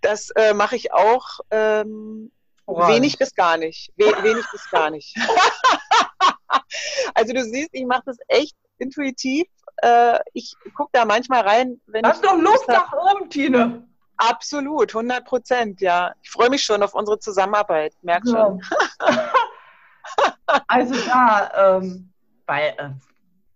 Das 0.01 0.29
äh, 0.35 0.53
mache 0.53 0.75
ich 0.75 0.93
auch 0.93 1.39
ähm, 1.49 2.31
wenig 2.67 3.17
bis 3.17 3.33
gar 3.33 3.57
nicht. 3.57 3.91
We 3.95 4.05
wenig 4.21 4.45
bis 4.51 4.69
gar 4.69 4.91
nicht. 4.91 5.17
also 7.15 7.33
du 7.33 7.43
siehst, 7.43 7.69
ich 7.71 7.85
mache 7.87 8.03
das 8.05 8.17
echt 8.27 8.55
intuitiv. 8.81 9.47
Äh, 9.81 10.19
ich 10.33 10.55
gucke 10.75 10.91
da 10.93 11.05
manchmal 11.05 11.41
rein, 11.41 11.81
wenn 11.87 12.05
Hast 12.05 12.23
ich. 12.23 12.29
Hast 12.29 12.37
doch 12.37 12.41
Luft 12.41 12.67
nach 12.67 12.93
oben, 12.93 13.29
Tine. 13.29 13.87
Absolut, 14.17 14.93
100 14.93 15.25
Prozent, 15.25 15.81
ja. 15.81 16.13
Ich 16.21 16.29
freue 16.29 16.49
mich 16.49 16.63
schon 16.63 16.83
auf 16.83 16.93
unsere 16.93 17.17
Zusammenarbeit, 17.17 17.95
merk 18.03 18.23
ja. 18.25 18.31
schon. 18.31 18.61
also 20.67 20.93
da, 21.07 21.77
ähm, 21.77 22.13
weil 22.45 22.75
äh, 22.77 22.89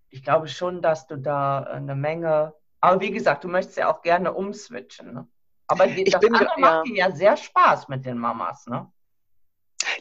ich 0.09 0.23
glaube 0.23 0.47
schon, 0.47 0.81
dass 0.81 1.05
du 1.05 1.17
da 1.17 1.59
eine 1.59 1.93
Menge, 1.93 2.53
aber 2.81 2.99
wie 3.01 3.11
gesagt, 3.11 3.43
du 3.43 3.47
möchtest 3.47 3.77
ja 3.77 3.91
auch 3.91 4.01
gerne 4.01 4.33
umswitchen. 4.33 5.13
Ne? 5.13 5.27
Aber 5.67 5.85
die, 5.85 6.03
ich 6.03 6.13
das 6.13 6.21
bin, 6.21 6.33
andere 6.33 6.51
ja. 6.55 6.59
macht 6.59 6.87
dir 6.87 6.95
ja 6.95 7.11
sehr 7.11 7.37
Spaß 7.37 7.87
mit 7.87 8.05
den 8.05 8.17
Mamas, 8.17 8.65
ne? 8.65 8.91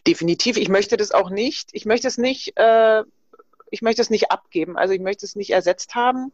Definitiv. 0.06 0.56
Ich 0.56 0.68
möchte 0.68 0.96
das 0.96 1.12
auch 1.12 1.30
nicht. 1.30 1.70
Ich 1.72 1.84
möchte 1.84 2.08
es 2.08 2.16
nicht, 2.16 2.56
äh, 2.56 3.02
ich 3.74 3.82
möchte 3.82 4.00
es 4.00 4.10
nicht 4.10 4.30
abgeben. 4.30 4.78
Also 4.78 4.94
ich 4.94 5.00
möchte 5.00 5.26
es 5.26 5.37
nicht 5.37 5.50
ersetzt 5.50 5.94
haben 5.94 6.32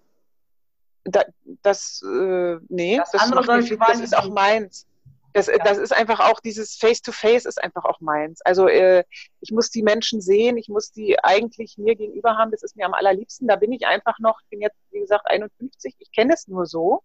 da, 1.04 1.24
das, 1.62 2.02
äh, 2.04 2.58
nee, 2.68 2.98
das, 2.98 3.10
das, 3.12 3.66
viel, 3.66 3.78
das 3.78 4.00
ist 4.00 4.16
auch 4.16 4.28
meins. 4.28 4.86
Das, 5.32 5.46
ja. 5.46 5.58
das 5.58 5.78
ist 5.78 5.92
einfach 5.92 6.18
auch 6.20 6.40
dieses 6.40 6.76
Face-to-Face 6.76 7.44
-face 7.44 7.48
ist 7.48 7.62
einfach 7.62 7.84
auch 7.84 8.00
meins. 8.00 8.40
Also 8.42 8.66
äh, 8.66 9.04
ich 9.40 9.52
muss 9.52 9.70
die 9.70 9.82
Menschen 9.82 10.20
sehen, 10.20 10.56
ich 10.56 10.68
muss 10.68 10.90
die 10.90 11.22
eigentlich 11.22 11.78
mir 11.78 11.94
gegenüber 11.94 12.36
haben. 12.36 12.50
Das 12.50 12.64
ist 12.64 12.76
mir 12.76 12.84
am 12.84 12.94
allerliebsten. 12.94 13.46
Da 13.46 13.56
bin 13.56 13.72
ich 13.72 13.86
einfach 13.86 14.18
noch, 14.18 14.40
ich 14.42 14.48
bin 14.48 14.60
jetzt 14.60 14.76
wie 14.90 15.00
gesagt 15.00 15.30
51. 15.30 15.94
Ich 15.98 16.10
kenne 16.10 16.34
es 16.34 16.48
nur 16.48 16.66
so. 16.66 17.02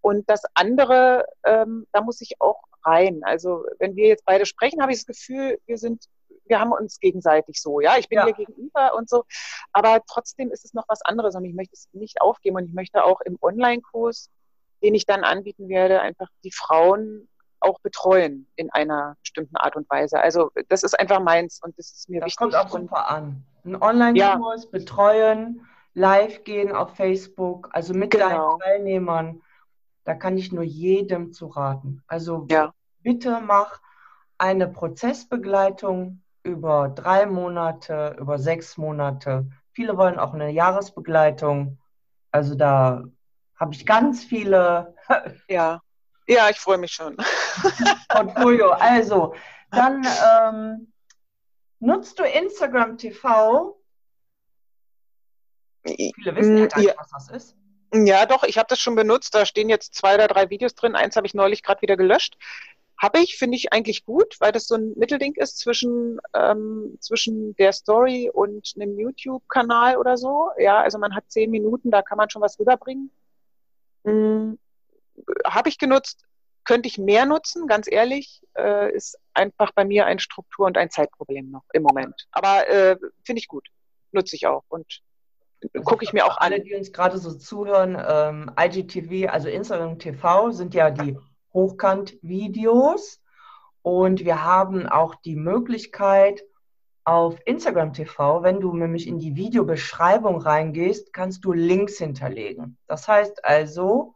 Und 0.00 0.28
das 0.30 0.42
andere, 0.54 1.26
ähm, 1.44 1.86
da 1.92 2.00
muss 2.00 2.20
ich 2.22 2.40
auch 2.40 2.62
rein. 2.84 3.20
Also 3.24 3.66
wenn 3.78 3.96
wir 3.96 4.08
jetzt 4.08 4.24
beide 4.24 4.46
sprechen, 4.46 4.80
habe 4.80 4.92
ich 4.92 4.98
das 4.98 5.06
Gefühl, 5.06 5.58
wir 5.66 5.76
sind 5.76 6.06
wir 6.48 6.60
haben 6.60 6.72
uns 6.72 7.00
gegenseitig 7.00 7.60
so, 7.60 7.80
ja, 7.80 7.96
ich 7.98 8.08
bin 8.08 8.18
ja. 8.18 8.24
hier 8.24 8.34
gegenüber 8.34 8.94
und 8.94 9.08
so, 9.08 9.24
aber 9.72 10.00
trotzdem 10.06 10.50
ist 10.50 10.64
es 10.64 10.74
noch 10.74 10.84
was 10.88 11.02
anderes 11.02 11.34
und 11.34 11.44
ich 11.44 11.54
möchte 11.54 11.74
es 11.74 11.88
nicht 11.92 12.20
aufgeben 12.20 12.56
und 12.56 12.66
ich 12.66 12.74
möchte 12.74 13.04
auch 13.04 13.20
im 13.22 13.38
Online-Kurs, 13.40 14.30
den 14.82 14.94
ich 14.94 15.06
dann 15.06 15.24
anbieten 15.24 15.68
werde, 15.68 16.00
einfach 16.00 16.28
die 16.44 16.52
Frauen 16.52 17.28
auch 17.60 17.80
betreuen 17.80 18.46
in 18.56 18.70
einer 18.70 19.16
bestimmten 19.20 19.56
Art 19.56 19.76
und 19.76 19.88
Weise. 19.90 20.20
Also 20.20 20.50
das 20.68 20.82
ist 20.82 20.98
einfach 20.98 21.20
meins 21.20 21.60
und 21.62 21.76
das 21.78 21.90
ist 21.90 22.08
mir 22.08 22.20
das 22.20 22.26
wichtig. 22.26 22.50
Das 22.50 22.60
kommt 22.60 22.72
auch 22.72 22.80
super 22.80 23.08
an. 23.10 23.44
Ein 23.64 23.82
Online-Kurs 23.82 24.64
ja. 24.64 24.70
betreuen, 24.70 25.66
live 25.94 26.44
gehen 26.44 26.72
auf 26.72 26.94
Facebook, 26.94 27.68
also 27.72 27.94
mit 27.94 28.12
genau. 28.12 28.28
deinen 28.28 28.60
Teilnehmern. 28.60 29.42
Da 30.04 30.14
kann 30.14 30.38
ich 30.38 30.52
nur 30.52 30.62
jedem 30.62 31.32
zu 31.32 31.48
raten. 31.48 32.02
Also 32.06 32.46
ja. 32.50 32.72
bitte 33.02 33.40
mach 33.44 33.80
eine 34.38 34.68
Prozessbegleitung 34.68 36.22
über 36.48 36.88
drei 36.88 37.26
Monate, 37.26 38.16
über 38.18 38.38
sechs 38.38 38.76
Monate. 38.76 39.46
Viele 39.72 39.96
wollen 39.96 40.18
auch 40.18 40.34
eine 40.34 40.50
Jahresbegleitung. 40.50 41.78
Also 42.32 42.54
da 42.54 43.04
habe 43.56 43.74
ich 43.74 43.86
ganz 43.86 44.24
viele. 44.24 44.94
ja, 45.48 45.80
ja, 46.28 46.50
ich 46.50 46.60
freue 46.60 46.76
mich 46.76 46.92
schon. 46.92 47.16
Portfolio. 48.08 48.70
Also, 48.72 49.34
dann 49.70 50.06
ähm, 50.30 50.92
nutzt 51.80 52.18
du 52.18 52.24
Instagram 52.24 52.98
TV. 52.98 53.80
Viele 55.84 56.36
wissen 56.36 56.58
ja 56.58 56.66
gar 56.66 56.80
nicht, 56.80 56.98
was 56.98 57.10
das 57.10 57.30
ist. 57.30 57.56
Ja, 57.94 58.26
doch, 58.26 58.42
ich 58.42 58.58
habe 58.58 58.66
das 58.68 58.78
schon 58.78 58.94
benutzt. 58.94 59.34
Da 59.34 59.46
stehen 59.46 59.70
jetzt 59.70 59.94
zwei 59.94 60.16
oder 60.16 60.28
drei 60.28 60.50
Videos 60.50 60.74
drin. 60.74 60.94
Eins 60.94 61.16
habe 61.16 61.26
ich 61.26 61.32
neulich 61.32 61.62
gerade 61.62 61.80
wieder 61.80 61.96
gelöscht. 61.96 62.36
Habe 63.00 63.20
ich, 63.20 63.38
finde 63.38 63.56
ich 63.56 63.72
eigentlich 63.72 64.04
gut, 64.04 64.36
weil 64.40 64.50
das 64.50 64.66
so 64.66 64.74
ein 64.74 64.92
Mittelding 64.96 65.34
ist 65.36 65.58
zwischen, 65.58 66.18
ähm, 66.34 66.98
zwischen 67.00 67.54
der 67.54 67.72
Story 67.72 68.28
und 68.32 68.72
einem 68.76 68.98
YouTube-Kanal 68.98 69.96
oder 69.96 70.16
so. 70.16 70.50
Ja, 70.58 70.80
also 70.80 70.98
man 70.98 71.14
hat 71.14 71.30
zehn 71.30 71.50
Minuten, 71.50 71.92
da 71.92 72.02
kann 72.02 72.18
man 72.18 72.28
schon 72.28 72.42
was 72.42 72.58
rüberbringen. 72.58 73.10
Hm, 74.04 74.58
Habe 75.46 75.68
ich 75.68 75.78
genutzt, 75.78 76.24
könnte 76.64 76.88
ich 76.88 76.98
mehr 76.98 77.24
nutzen, 77.24 77.68
ganz 77.68 77.88
ehrlich, 77.90 78.42
äh, 78.56 78.92
ist 78.92 79.16
einfach 79.32 79.70
bei 79.72 79.84
mir 79.84 80.06
ein 80.06 80.18
Struktur- 80.18 80.66
und 80.66 80.76
ein 80.76 80.90
Zeitproblem 80.90 81.50
noch 81.50 81.64
im 81.72 81.84
Moment. 81.84 82.26
Aber 82.32 82.68
äh, 82.68 82.96
finde 83.24 83.38
ich 83.38 83.46
gut, 83.46 83.68
nutze 84.10 84.34
ich 84.34 84.48
auch 84.48 84.64
und 84.68 85.02
gucke 85.84 86.04
ich 86.04 86.12
mir 86.12 86.26
auch 86.26 86.36
an. 86.38 86.52
Alle, 86.52 86.60
die 86.60 86.74
uns 86.74 86.92
gerade 86.92 87.18
so 87.18 87.32
zuhören, 87.32 87.96
ähm, 87.96 88.50
IGTV, 88.58 89.30
also 89.30 89.48
Instagram 89.48 89.98
TV, 89.98 90.50
sind 90.50 90.74
ja 90.74 90.90
die 90.90 91.16
Hochkant-Videos. 91.52 93.20
Und 93.82 94.24
wir 94.24 94.44
haben 94.44 94.86
auch 94.86 95.14
die 95.14 95.36
Möglichkeit, 95.36 96.42
auf 97.08 97.40
Instagram 97.46 97.94
TV, 97.94 98.42
wenn 98.42 98.60
du 98.60 98.76
nämlich 98.76 99.06
in 99.06 99.18
die 99.18 99.34
Videobeschreibung 99.34 100.42
reingehst, 100.42 101.14
kannst 101.14 101.42
du 101.42 101.54
Links 101.54 101.96
hinterlegen. 101.96 102.76
Das 102.86 103.08
heißt 103.08 103.46
also, 103.46 104.14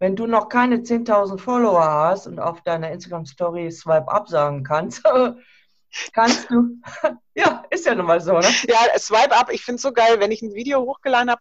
wenn 0.00 0.16
du 0.16 0.26
noch 0.26 0.48
keine 0.48 0.78
10.000 0.78 1.38
Follower 1.38 1.84
hast 1.84 2.26
und 2.26 2.40
auf 2.40 2.60
deiner 2.62 2.90
Instagram 2.90 3.24
Story 3.24 3.70
Swipe 3.70 4.10
Up 4.10 4.28
sagen 4.28 4.64
kannst, 4.64 5.04
kannst 6.12 6.50
du, 6.50 6.80
ja, 7.34 7.64
ist 7.70 7.86
ja 7.86 7.94
nun 7.94 8.06
mal 8.06 8.20
so, 8.20 8.32
ne? 8.32 8.48
Ja, 8.68 8.98
Swipe 8.98 9.36
Up, 9.36 9.52
ich 9.52 9.64
finde 9.64 9.76
es 9.76 9.82
so 9.82 9.92
geil, 9.92 10.20
wenn 10.20 10.32
ich 10.32 10.42
ein 10.42 10.54
Video 10.54 10.82
hochgeladen 10.82 11.30
habe 11.30 11.40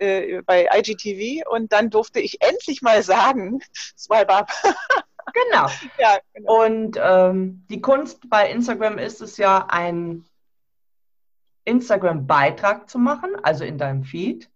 äh, 0.00 0.42
bei 0.42 0.68
IGTV 0.72 1.48
und 1.50 1.72
dann 1.72 1.90
durfte 1.90 2.20
ich 2.20 2.40
endlich 2.40 2.82
mal 2.82 3.02
sagen, 3.02 3.60
Swipe 3.96 4.32
Up. 4.32 4.50
Genau. 5.32 5.68
ja, 5.98 6.18
genau. 6.34 6.64
Und 6.64 6.98
ähm, 7.02 7.64
die 7.68 7.80
Kunst 7.80 8.28
bei 8.28 8.50
Instagram 8.50 8.98
ist 8.98 9.22
es 9.22 9.38
ja, 9.38 9.66
ein 9.68 10.26
Instagram-Beitrag 11.64 12.88
zu 12.88 12.98
machen, 12.98 13.30
also 13.42 13.64
in 13.64 13.78
deinem 13.78 14.04
Feed. 14.04 14.50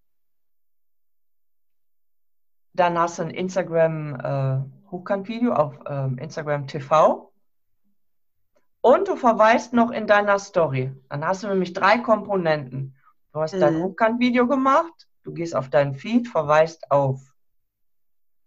Dann 2.74 2.98
hast 2.98 3.18
du 3.18 3.22
ein 3.22 3.30
Instagram-Hochkant-Video 3.30 5.50
äh, 5.50 5.54
auf 5.54 5.74
äh, 5.86 6.08
Instagram 6.22 6.66
TV. 6.66 7.27
Und 8.88 9.06
du 9.06 9.16
verweist 9.16 9.74
noch 9.74 9.90
in 9.90 10.06
deiner 10.06 10.38
Story. 10.38 10.90
Dann 11.10 11.22
hast 11.26 11.42
du 11.42 11.48
nämlich 11.48 11.74
drei 11.74 11.98
Komponenten. 11.98 12.96
Du 13.34 13.40
hast 13.40 13.52
mhm. 13.52 13.60
dein 13.60 13.82
Hochkant-Video 13.82 14.46
gemacht, 14.46 15.06
du 15.24 15.34
gehst 15.34 15.54
auf 15.54 15.68
deinen 15.68 15.94
Feed, 15.94 16.26
verweist 16.26 16.90
auf 16.90 17.20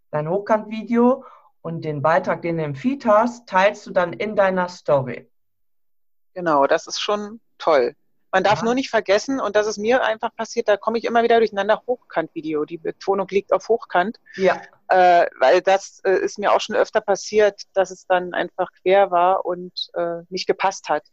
dein 0.10 0.27
Hochkant-Video 0.27 1.23
und 1.62 1.86
den 1.86 2.01
Beitrag, 2.01 2.41
den 2.41 2.58
du 2.58 2.63
im 2.63 2.73
Feed 2.73 3.06
hast, 3.06 3.47
teilst 3.47 3.86
du 3.86 3.91
dann 3.91 4.13
in 4.13 4.36
deiner 4.36 4.67
Story. 4.67 5.30
Genau, 6.34 6.65
das 6.65 6.88
ist 6.88 6.99
schon 6.99 7.39
toll. 7.60 7.95
Man 8.32 8.44
darf 8.44 8.60
ja. 8.60 8.65
nur 8.65 8.76
nicht 8.76 8.89
vergessen, 8.89 9.39
und 9.39 9.56
das 9.56 9.67
ist 9.67 9.78
mir 9.78 10.04
einfach 10.04 10.34
passiert, 10.36 10.67
da 10.70 10.78
komme 10.78 10.98
ich 10.98 11.06
immer 11.06 11.24
wieder 11.24 11.39
durcheinander, 11.39 11.84
Hochkant-Video. 11.86 12.65
Die 12.65 12.78
Betonung 12.78 13.28
liegt 13.30 13.52
auf 13.52 13.67
Hochkant. 13.67 14.20
Ja. 14.36 14.62
Äh, 14.88 15.28
weil 15.39 15.62
das 15.62 16.02
äh, 16.06 16.13
ist 16.13 16.39
mir 16.39 16.54
auch 16.54 16.62
schon 16.62 16.76
öfter 16.76 17.02
passiert, 17.02 17.63
dass 17.74 17.91
es 17.91 18.06
dann 18.08 18.34
einfach 18.34 18.70
quer 18.82 19.12
war 19.12 19.46
und 19.46 19.74
äh, 19.94 20.24
nicht 20.30 20.48
gepasst 20.48 20.89
hat. 20.89 21.04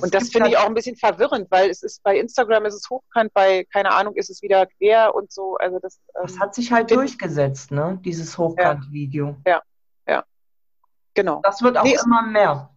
Und 0.00 0.14
das 0.14 0.28
finde 0.28 0.50
ich 0.50 0.58
auch 0.58 0.66
ein 0.66 0.74
bisschen 0.74 0.96
verwirrend, 0.96 1.50
weil 1.50 1.70
es 1.70 1.82
ist 1.82 2.02
bei 2.02 2.18
Instagram 2.18 2.66
ist 2.66 2.74
es 2.74 2.90
hochkant, 2.90 3.32
bei 3.32 3.64
keine 3.72 3.92
Ahnung 3.92 4.14
ist 4.14 4.28
es 4.28 4.42
wieder 4.42 4.66
quer 4.66 5.14
und 5.14 5.32
so. 5.32 5.56
Also 5.56 5.78
das, 5.78 5.98
ähm, 6.14 6.26
das 6.26 6.38
hat 6.38 6.54
sich 6.54 6.70
halt 6.70 6.90
durchgesetzt, 6.90 7.70
ne? 7.70 7.98
Dieses 8.04 8.36
Hochkant-Video. 8.36 9.36
Ja, 9.46 9.62
ja, 10.06 10.24
genau. 11.14 11.40
Das 11.42 11.62
wird 11.62 11.78
auch 11.78 11.84
nee, 11.84 11.96
immer 12.04 12.22
mehr. 12.22 12.70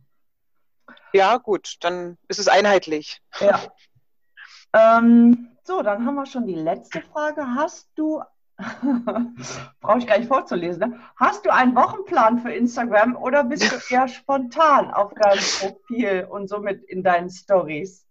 Ja, 1.12 1.38
gut, 1.38 1.76
dann 1.82 2.18
ist 2.30 2.40
es 2.40 2.48
einheitlich. 2.48 3.22
Ja. 3.40 3.62
Ähm, 4.74 5.50
so, 5.64 5.82
dann 5.82 6.06
haben 6.06 6.16
wir 6.16 6.26
schon 6.26 6.48
die 6.48 6.56
letzte 6.56 7.02
Frage. 7.02 7.46
Hast 7.56 7.90
du 7.96 8.22
Brauche 9.80 10.00
ich 10.00 10.08
gar 10.08 10.18
nicht 10.18 10.28
vorzulesen. 10.28 10.90
Ne? 10.90 11.00
Hast 11.16 11.46
du 11.46 11.54
einen 11.54 11.76
Wochenplan 11.76 12.40
für 12.40 12.52
Instagram 12.52 13.16
oder 13.16 13.44
bist 13.44 13.72
du 13.72 13.94
eher 13.94 14.08
spontan 14.08 14.92
auf 14.92 15.14
deinem 15.14 15.44
Profil 15.60 16.28
und 16.30 16.50
somit 16.50 16.84
in 16.84 17.04
deinen 17.04 17.30
Stories? 17.30 18.06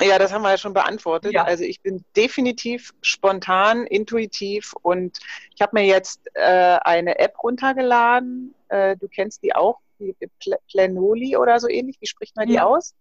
Ja, 0.00 0.18
das 0.18 0.32
haben 0.32 0.42
wir 0.42 0.50
ja 0.50 0.58
schon 0.58 0.74
beantwortet. 0.74 1.32
Ja. 1.32 1.44
Also 1.44 1.62
ich 1.62 1.80
bin 1.80 2.04
definitiv 2.16 2.92
spontan, 3.02 3.86
intuitiv 3.86 4.74
und 4.82 5.18
ich 5.54 5.62
habe 5.62 5.70
mir 5.74 5.84
jetzt 5.84 6.20
äh, 6.34 6.78
eine 6.82 7.20
App 7.20 7.40
runtergeladen. 7.42 8.54
Äh, 8.68 8.96
du 8.96 9.06
kennst 9.06 9.44
die 9.44 9.54
auch, 9.54 9.78
die 10.00 10.16
Planoli 10.68 11.36
oder 11.36 11.60
so 11.60 11.68
ähnlich. 11.68 11.96
Wie 12.00 12.08
spricht 12.08 12.34
man 12.34 12.48
die 12.48 12.54
ja. 12.54 12.64
aus? 12.64 12.94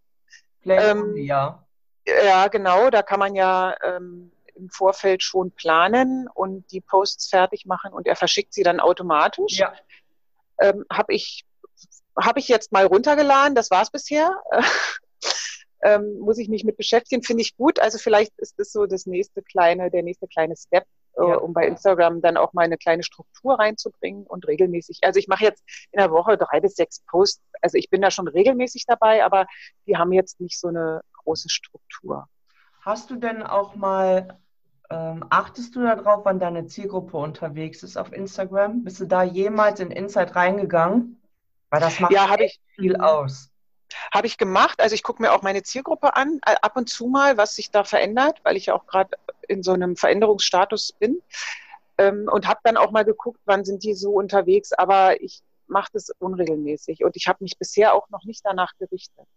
Planoli, 0.61 1.21
ähm, 1.21 1.25
ja. 1.25 1.65
Ja, 2.05 2.47
genau. 2.47 2.89
Da 2.89 3.01
kann 3.01 3.19
man 3.19 3.35
ja 3.35 3.75
ähm, 3.83 4.31
im 4.55 4.69
Vorfeld 4.69 5.23
schon 5.23 5.51
planen 5.51 6.27
und 6.33 6.71
die 6.71 6.81
Posts 6.81 7.29
fertig 7.29 7.65
machen 7.65 7.93
und 7.93 8.07
er 8.07 8.15
verschickt 8.15 8.53
sie 8.53 8.63
dann 8.63 8.79
automatisch. 8.79 9.57
Ja. 9.57 9.73
Ähm, 10.59 10.85
Habe 10.91 11.13
ich, 11.13 11.45
hab 12.15 12.37
ich 12.37 12.47
jetzt 12.47 12.71
mal 12.71 12.85
runtergeladen, 12.85 13.55
das 13.55 13.71
war 13.71 13.81
es 13.81 13.91
bisher. 13.91 14.41
ähm, 15.83 16.19
muss 16.19 16.37
ich 16.37 16.49
mich 16.49 16.63
mit 16.63 16.77
beschäftigen, 16.77 17.23
finde 17.23 17.41
ich 17.41 17.55
gut. 17.57 17.79
Also 17.79 17.97
vielleicht 17.97 18.37
ist 18.37 18.59
das 18.59 18.71
so 18.71 18.85
das 18.85 19.05
nächste 19.05 19.41
kleine, 19.41 19.89
der 19.89 20.03
nächste 20.03 20.27
kleine 20.27 20.55
Step, 20.55 20.85
äh, 21.17 21.27
ja. 21.27 21.35
um 21.35 21.53
bei 21.53 21.67
Instagram 21.67 22.21
dann 22.21 22.37
auch 22.37 22.53
mal 22.53 22.63
eine 22.63 22.77
kleine 22.77 23.03
Struktur 23.03 23.59
reinzubringen 23.59 24.25
und 24.25 24.47
regelmäßig. 24.47 24.99
Also 25.01 25.19
ich 25.19 25.27
mache 25.27 25.43
jetzt 25.43 25.63
in 25.91 25.99
der 25.99 26.11
Woche 26.11 26.37
drei 26.37 26.59
bis 26.59 26.75
sechs 26.75 27.01
Posts. 27.07 27.41
Also 27.61 27.77
ich 27.77 27.89
bin 27.89 28.01
da 28.01 28.11
schon 28.11 28.27
regelmäßig 28.27 28.85
dabei, 28.87 29.23
aber 29.23 29.47
die 29.87 29.97
haben 29.97 30.13
jetzt 30.13 30.39
nicht 30.39 30.59
so 30.59 30.67
eine 30.67 31.01
große 31.23 31.49
Struktur. 31.49 32.27
Hast 32.81 33.09
du 33.09 33.15
denn 33.15 33.43
auch 33.43 33.75
mal 33.75 34.39
ähm, 34.89 35.25
achtest 35.29 35.75
du 35.75 35.83
darauf, 35.83 36.25
wann 36.25 36.39
deine 36.39 36.67
Zielgruppe 36.67 37.17
unterwegs 37.17 37.83
ist 37.83 37.97
auf 37.97 38.12
Instagram? 38.13 38.83
Bist 38.83 38.99
du 38.99 39.05
da 39.05 39.23
jemals 39.23 39.79
in 39.79 39.91
Insight 39.91 40.36
reingegangen? 40.36 41.21
Weil 41.69 41.79
das 41.79 41.99
macht 41.99 42.13
ja, 42.13 42.39
ich, 42.39 42.59
viel 42.75 42.97
aus. 42.97 43.49
Habe 44.13 44.27
ich 44.27 44.38
gemacht. 44.38 44.79
Also 44.79 44.93
ich 44.93 45.03
gucke 45.03 45.21
mir 45.21 45.33
auch 45.33 45.41
meine 45.41 45.63
Zielgruppe 45.63 46.15
an, 46.15 46.39
äh, 46.45 46.55
ab 46.62 46.77
und 46.77 46.89
zu 46.89 47.07
mal, 47.07 47.38
was 47.38 47.55
sich 47.55 47.71
da 47.71 47.83
verändert, 47.83 48.39
weil 48.43 48.57
ich 48.57 48.67
ja 48.67 48.75
auch 48.75 48.86
gerade 48.86 49.17
in 49.47 49.63
so 49.63 49.71
einem 49.71 49.95
Veränderungsstatus 49.95 50.93
bin. 50.93 51.21
Ähm, 51.97 52.27
und 52.31 52.47
habe 52.47 52.59
dann 52.63 52.77
auch 52.77 52.91
mal 52.91 53.05
geguckt, 53.05 53.39
wann 53.45 53.65
sind 53.65 53.83
die 53.83 53.93
so 53.93 54.12
unterwegs. 54.12 54.73
Aber 54.73 55.21
ich 55.21 55.41
mache 55.67 55.89
das 55.93 56.12
unregelmäßig 56.19 57.03
und 57.03 57.15
ich 57.15 57.27
habe 57.27 57.43
mich 57.43 57.57
bisher 57.57 57.93
auch 57.93 58.09
noch 58.09 58.25
nicht 58.25 58.41
danach 58.43 58.73
gerichtet. 58.77 59.27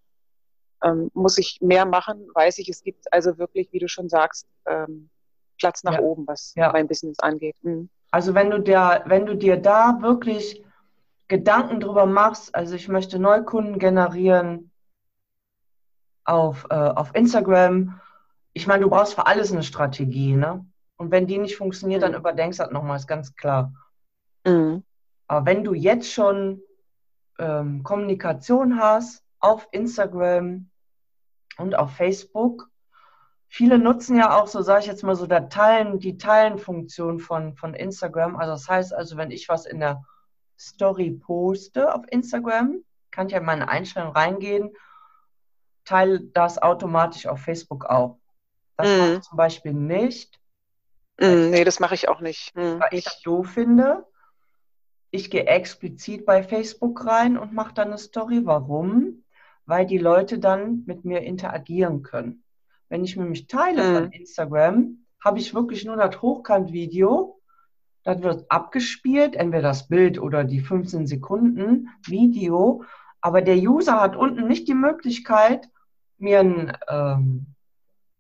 Ähm, 0.82 1.10
muss 1.14 1.38
ich 1.38 1.58
mehr 1.60 1.86
machen, 1.86 2.28
weiß 2.34 2.58
ich, 2.58 2.68
es 2.68 2.82
gibt 2.82 3.12
also 3.12 3.38
wirklich, 3.38 3.72
wie 3.72 3.78
du 3.78 3.88
schon 3.88 4.08
sagst, 4.08 4.46
ähm, 4.66 5.08
Platz 5.58 5.84
nach 5.84 5.94
ja. 5.94 6.00
oben, 6.00 6.26
was 6.26 6.54
ja. 6.54 6.70
mein 6.72 6.86
Business 6.86 7.18
angeht. 7.20 7.56
Mhm. 7.62 7.88
Also 8.10 8.34
wenn 8.34 8.50
du 8.50 8.60
dir, 8.60 9.02
wenn 9.06 9.26
du 9.26 9.34
dir 9.34 9.56
da 9.56 9.98
wirklich 10.00 10.62
Gedanken 11.28 11.80
drüber 11.80 12.06
machst, 12.06 12.54
also 12.54 12.74
ich 12.74 12.88
möchte 12.88 13.18
Neukunden 13.18 13.78
generieren 13.78 14.70
auf, 16.24 16.66
äh, 16.70 16.74
auf 16.74 17.14
Instagram, 17.14 18.00
ich 18.52 18.66
meine, 18.66 18.84
du 18.84 18.90
brauchst 18.90 19.14
für 19.14 19.26
alles 19.26 19.52
eine 19.52 19.62
Strategie, 19.62 20.34
ne? 20.34 20.64
Und 20.96 21.10
wenn 21.10 21.26
die 21.26 21.38
nicht 21.38 21.56
funktioniert, 21.56 22.00
mhm. 22.00 22.12
dann 22.12 22.14
überdenkst 22.14 22.58
du 22.58 22.62
das 22.62 22.72
nochmal, 22.72 22.96
ist 22.96 23.06
ganz 23.06 23.34
klar. 23.34 23.72
Mhm. 24.46 24.82
Aber 25.28 25.46
wenn 25.46 25.64
du 25.64 25.74
jetzt 25.74 26.10
schon 26.10 26.62
ähm, 27.38 27.82
Kommunikation 27.82 28.80
hast 28.80 29.25
auf 29.40 29.68
Instagram 29.72 30.70
und 31.58 31.74
auf 31.74 31.92
Facebook, 31.92 32.68
Viele 33.48 33.78
nutzen 33.78 34.16
ja 34.18 34.36
auch 34.36 34.48
so, 34.48 34.62
sage 34.62 34.80
ich 34.80 34.86
jetzt 34.86 35.02
mal 35.02 35.16
so, 35.16 35.26
der 35.26 35.48
Teilen, 35.48 35.98
die 35.98 36.18
Teilen-Funktion 36.18 37.20
von, 37.20 37.54
von 37.56 37.74
Instagram. 37.74 38.36
Also 38.36 38.52
das 38.52 38.68
heißt 38.68 38.92
also, 38.92 39.16
wenn 39.16 39.30
ich 39.30 39.48
was 39.48 39.66
in 39.66 39.80
der 39.80 40.04
Story 40.58 41.10
poste 41.10 41.94
auf 41.94 42.02
Instagram, 42.10 42.82
kann 43.10 43.26
ich 43.28 43.32
ja 43.32 43.38
in 43.38 43.46
meine 43.46 43.68
Einstellung 43.68 44.12
reingehen, 44.12 44.72
teile 45.84 46.20
das 46.20 46.60
automatisch 46.60 47.26
auf 47.26 47.40
Facebook 47.40 47.86
auch. 47.86 48.18
Das 48.76 48.88
mm. 48.88 48.98
mache 48.98 49.14
ich 49.14 49.20
zum 49.22 49.36
Beispiel 49.36 49.72
nicht. 49.72 50.40
Mm, 51.18 51.50
nee, 51.50 51.64
das 51.64 51.80
mache 51.80 51.94
ich 51.94 52.08
auch 52.08 52.20
nicht. 52.20 52.54
Mm, 52.56 52.80
weil 52.80 52.88
ich 52.90 53.04
das 53.04 53.22
doof 53.22 53.48
finde. 53.48 54.04
Ich 55.10 55.30
gehe 55.30 55.46
explizit 55.46 56.26
bei 56.26 56.42
Facebook 56.42 57.06
rein 57.06 57.38
und 57.38 57.54
mache 57.54 57.72
dann 57.72 57.88
eine 57.88 57.98
Story. 57.98 58.42
Warum? 58.44 59.24
Weil 59.66 59.86
die 59.86 59.98
Leute 59.98 60.38
dann 60.38 60.84
mit 60.86 61.04
mir 61.04 61.20
interagieren 61.20 62.02
können. 62.02 62.42
Wenn 62.88 63.04
ich 63.04 63.16
mich 63.16 63.46
teile 63.46 63.82
mhm. 63.82 63.94
von 63.94 64.12
Instagram, 64.12 64.98
habe 65.24 65.38
ich 65.38 65.54
wirklich 65.54 65.84
nur 65.84 65.96
das 65.96 66.22
Hochkant-Video. 66.22 67.40
Das 68.04 68.22
wird 68.22 68.48
abgespielt, 68.48 69.34
entweder 69.34 69.62
das 69.62 69.88
Bild 69.88 70.20
oder 70.20 70.44
die 70.44 70.60
15 70.60 71.06
Sekunden 71.08 71.88
Video. 72.06 72.84
Aber 73.20 73.42
der 73.42 73.56
User 73.56 74.00
hat 74.00 74.14
unten 74.14 74.46
nicht 74.46 74.68
die 74.68 74.74
Möglichkeit, 74.74 75.68
mir 76.18 76.40
ein 76.40 76.76
ähm, 76.88 77.46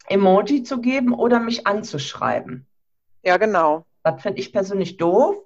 Emoji 0.08 0.64
zu 0.64 0.80
geben 0.80 1.14
oder 1.14 1.38
mich 1.38 1.66
anzuschreiben. 1.66 2.66
Ja, 3.22 3.36
genau. 3.36 3.86
Das 4.02 4.20
finde 4.22 4.40
ich 4.40 4.52
persönlich 4.52 4.96
doof. 4.96 5.36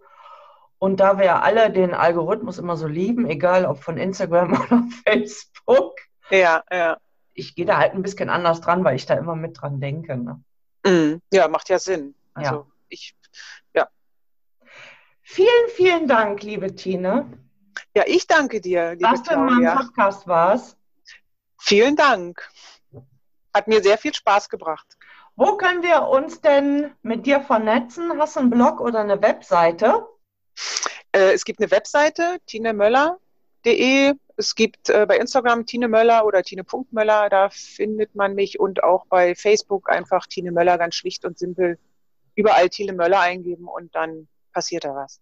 Und 0.78 1.00
da 1.00 1.18
wir 1.18 1.26
ja 1.26 1.40
alle 1.40 1.70
den 1.70 1.92
Algorithmus 1.92 2.58
immer 2.58 2.76
so 2.76 2.86
lieben, 2.86 3.26
egal 3.26 3.66
ob 3.66 3.82
von 3.82 3.98
Instagram 3.98 4.52
oder 4.62 4.82
Facebook, 5.04 5.49
ja, 6.30 6.62
ja 6.70 6.98
ich 7.40 7.54
gehe 7.54 7.66
da 7.66 7.78
halt 7.78 7.94
ein 7.94 8.02
bisschen 8.02 8.30
anders 8.30 8.60
dran, 8.60 8.84
weil 8.84 8.96
ich 8.96 9.06
da 9.06 9.14
immer 9.14 9.34
mit 9.34 9.60
dran 9.60 9.80
denke. 9.80 10.16
Ne? 10.16 10.42
Mm, 10.84 11.22
ja, 11.32 11.48
macht 11.48 11.68
ja 11.68 11.78
Sinn. 11.78 12.14
Also 12.34 12.54
ja. 12.54 12.66
ich, 12.88 13.16
ja. 13.74 13.88
Vielen, 15.22 15.68
vielen 15.74 16.06
Dank, 16.06 16.42
liebe 16.42 16.74
Tine. 16.74 17.26
Ja, 17.94 18.04
ich 18.06 18.26
danke 18.26 18.60
dir, 18.60 18.92
liebe 18.92 19.02
Dass 19.02 19.22
du 19.22 19.34
in 19.34 19.44
meinem 19.44 19.76
Podcast 19.76 20.26
warst. 20.26 20.76
Vielen 21.58 21.96
Dank. 21.96 22.48
Hat 23.52 23.66
mir 23.66 23.82
sehr 23.82 23.98
viel 23.98 24.14
Spaß 24.14 24.48
gebracht. 24.48 24.96
Wo 25.34 25.56
können 25.56 25.82
wir 25.82 26.02
uns 26.08 26.40
denn 26.40 26.94
mit 27.02 27.26
dir 27.26 27.40
vernetzen? 27.40 28.12
Hast 28.18 28.36
du 28.36 28.40
einen 28.40 28.50
Blog 28.50 28.80
oder 28.80 29.00
eine 29.00 29.20
Webseite? 29.22 30.06
Äh, 31.12 31.32
es 31.32 31.44
gibt 31.44 31.60
eine 31.60 31.70
Webseite, 31.70 32.38
tinemöller.de. 32.46 34.14
Es 34.40 34.54
gibt 34.54 34.88
äh, 34.88 35.04
bei 35.06 35.18
Instagram 35.18 35.66
Tine 35.66 35.86
Möller 35.86 36.24
oder 36.24 36.42
Tine.Möller, 36.42 37.28
da 37.28 37.50
findet 37.50 38.14
man 38.14 38.34
mich 38.34 38.58
und 38.58 38.82
auch 38.82 39.04
bei 39.04 39.34
Facebook 39.34 39.90
einfach 39.90 40.26
Tine 40.26 40.50
Möller 40.50 40.78
ganz 40.78 40.94
schlicht 40.94 41.26
und 41.26 41.38
simpel 41.38 41.78
überall 42.36 42.70
Tine 42.70 42.94
Möller 42.94 43.20
eingeben 43.20 43.68
und 43.68 43.94
dann 43.94 44.28
passiert 44.54 44.84
da 44.84 44.94
was. 44.94 45.20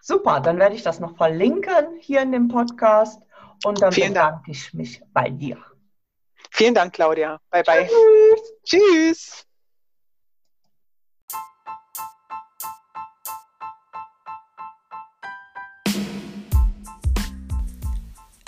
Super, 0.00 0.40
dann 0.40 0.58
werde 0.58 0.74
ich 0.74 0.82
das 0.82 0.98
noch 0.98 1.16
verlinken 1.16 1.96
hier 2.00 2.22
in 2.22 2.32
dem 2.32 2.48
Podcast 2.48 3.22
und 3.64 3.80
dann 3.80 3.92
Vielen 3.92 4.08
bedanke 4.08 4.42
Dank. 4.44 4.48
ich 4.48 4.74
mich 4.74 5.00
bei 5.12 5.30
dir. 5.30 5.58
Vielen 6.50 6.74
Dank, 6.74 6.94
Claudia. 6.94 7.40
Bye, 7.48 7.62
bye. 7.62 7.86
Tschüss. 7.86 8.54
Tschüss. 8.64 9.46